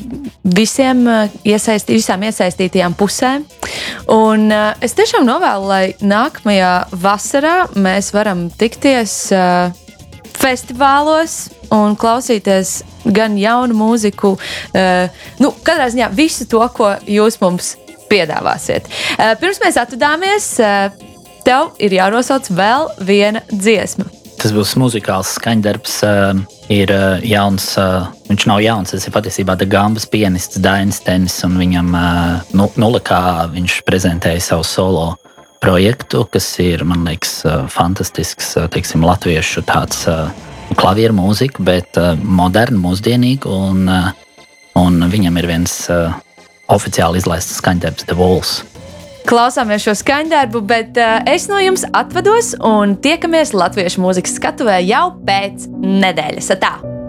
visiem 0.45 1.01
eh, 1.09 1.33
iesaisti, 1.55 1.95
visām 1.97 2.21
iesaistītajām 2.29 2.93
pusēm. 2.99 3.47
Un 4.13 4.51
es 4.53 4.93
tiešām 4.93 5.25
novēlu, 5.25 5.65
lai 5.65 5.85
nākamajā 6.05 6.71
vasarā 7.01 7.55
mēs 7.73 8.11
varam 8.13 8.49
tikties 8.61 9.31
festivālos 10.41 11.35
un 11.73 11.95
klausīties 11.95 12.81
gan 13.05 13.37
jaunu 13.39 13.77
mūziku, 13.77 14.33
nu, 15.39 15.53
katrā 15.63 15.87
ziņā 15.93 16.09
visu 16.17 16.47
to, 16.49 16.61
ko 16.75 16.91
jūs 17.07 17.39
mums 17.41 17.75
piedāvāsiet. 18.11 18.89
Pirms 19.39 19.61
mēs 19.63 19.79
atvadāmies, 19.79 20.49
tev 21.45 21.75
ir 21.81 21.93
jānosauc 21.95 22.49
vēl 22.55 22.89
viena 23.05 23.43
dziesma. 23.51 24.07
Tas 24.41 24.53
būs 24.55 24.71
muzikāls 24.81 25.35
skaņdarbs. 25.37 25.95
Uh, 26.01 26.39
ir 26.73 26.89
uh, 26.89 27.19
jauns, 27.21 27.67
uh, 27.77 28.07
viņš 28.25 28.45
nav 28.49 28.61
jauns. 28.63 28.93
Tas 28.93 29.05
ir 29.05 29.13
patiesībā 29.13 29.53
Gambas 29.69 30.07
pianists 30.09 30.57
Dainis 30.57 30.97
Tenis. 31.05 31.35
Viņam 31.45 31.91
uh, 31.93 32.47
nu, 32.57 32.65
nulikā 32.81 33.51
viņš 33.53 33.81
prezentēja 33.85 34.41
savu 34.41 34.65
solo 34.65 35.05
projektu, 35.61 36.23
kas 36.25 36.47
ir, 36.57 36.81
man 36.89 37.05
liekas, 37.05 37.43
fantastisks, 37.69 38.55
teiksim, 38.73 39.03
latviešu 39.05 39.61
tāds 39.69 40.07
klavieru 40.73 41.13
mūzika, 41.19 41.61
bet 41.61 41.99
moderna, 42.25 42.81
mūsdienīga. 42.81 43.45
Un, 43.45 43.85
un 44.81 45.09
viņam 45.13 45.37
ir 45.37 45.49
viens 45.51 45.75
oficiāli 46.65 47.21
izlaists 47.21 47.61
skaņdarbs 47.61 48.09
The 48.09 48.17
Walls. 48.17 48.63
Klausāmies 49.29 49.85
šo 49.85 49.93
skaņdarbu, 49.99 50.63
bet 50.67 50.97
uh, 50.99 51.19
es 51.29 51.47
no 51.51 51.59
jums 51.61 51.85
atvados 51.97 52.55
un 52.57 52.97
tiekamies 53.03 53.53
Latviešu 53.57 54.03
mūzikas 54.03 54.39
skatuvē 54.39 54.81
jau 54.85 55.11
pēc 55.27 55.69
nedēļas. 55.77 56.55
Tā! 56.61 57.00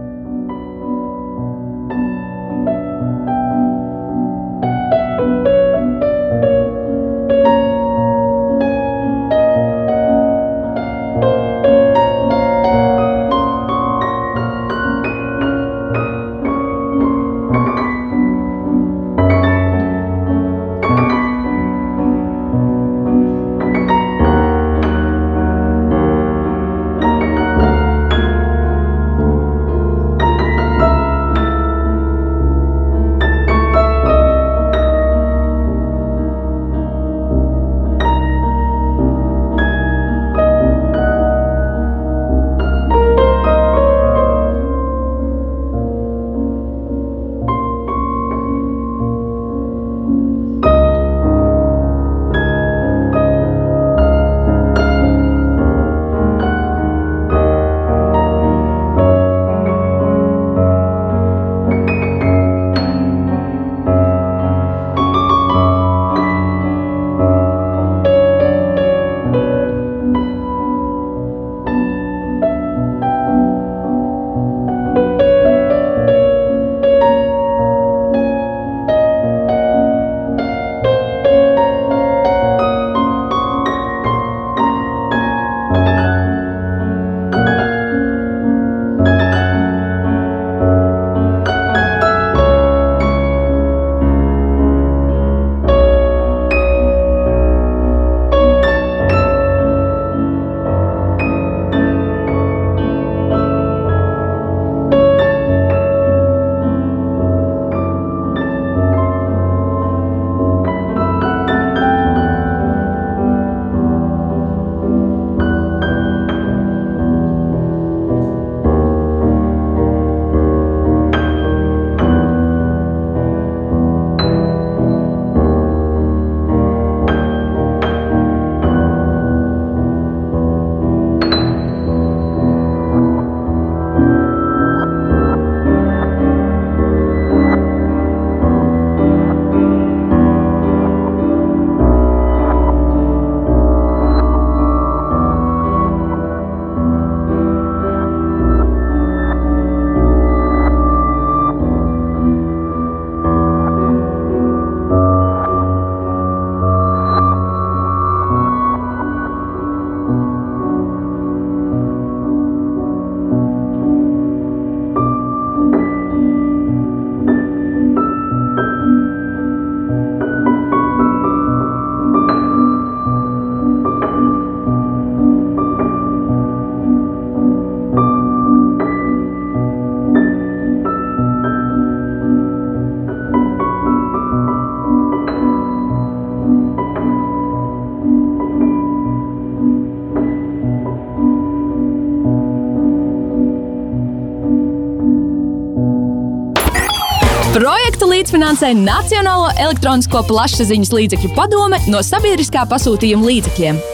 Līdzfinansē 198.62 198.86
Nacionālo 198.86 199.48
elektronisko 199.58 200.20
plašsaziņas 200.28 200.92
līdzekļu 200.94 201.32
padome 201.34 201.80
no 201.90 201.98
sabiedriskā 202.06 202.62
pasūtījuma 202.70 203.26
līdzekļiem. 203.26 203.91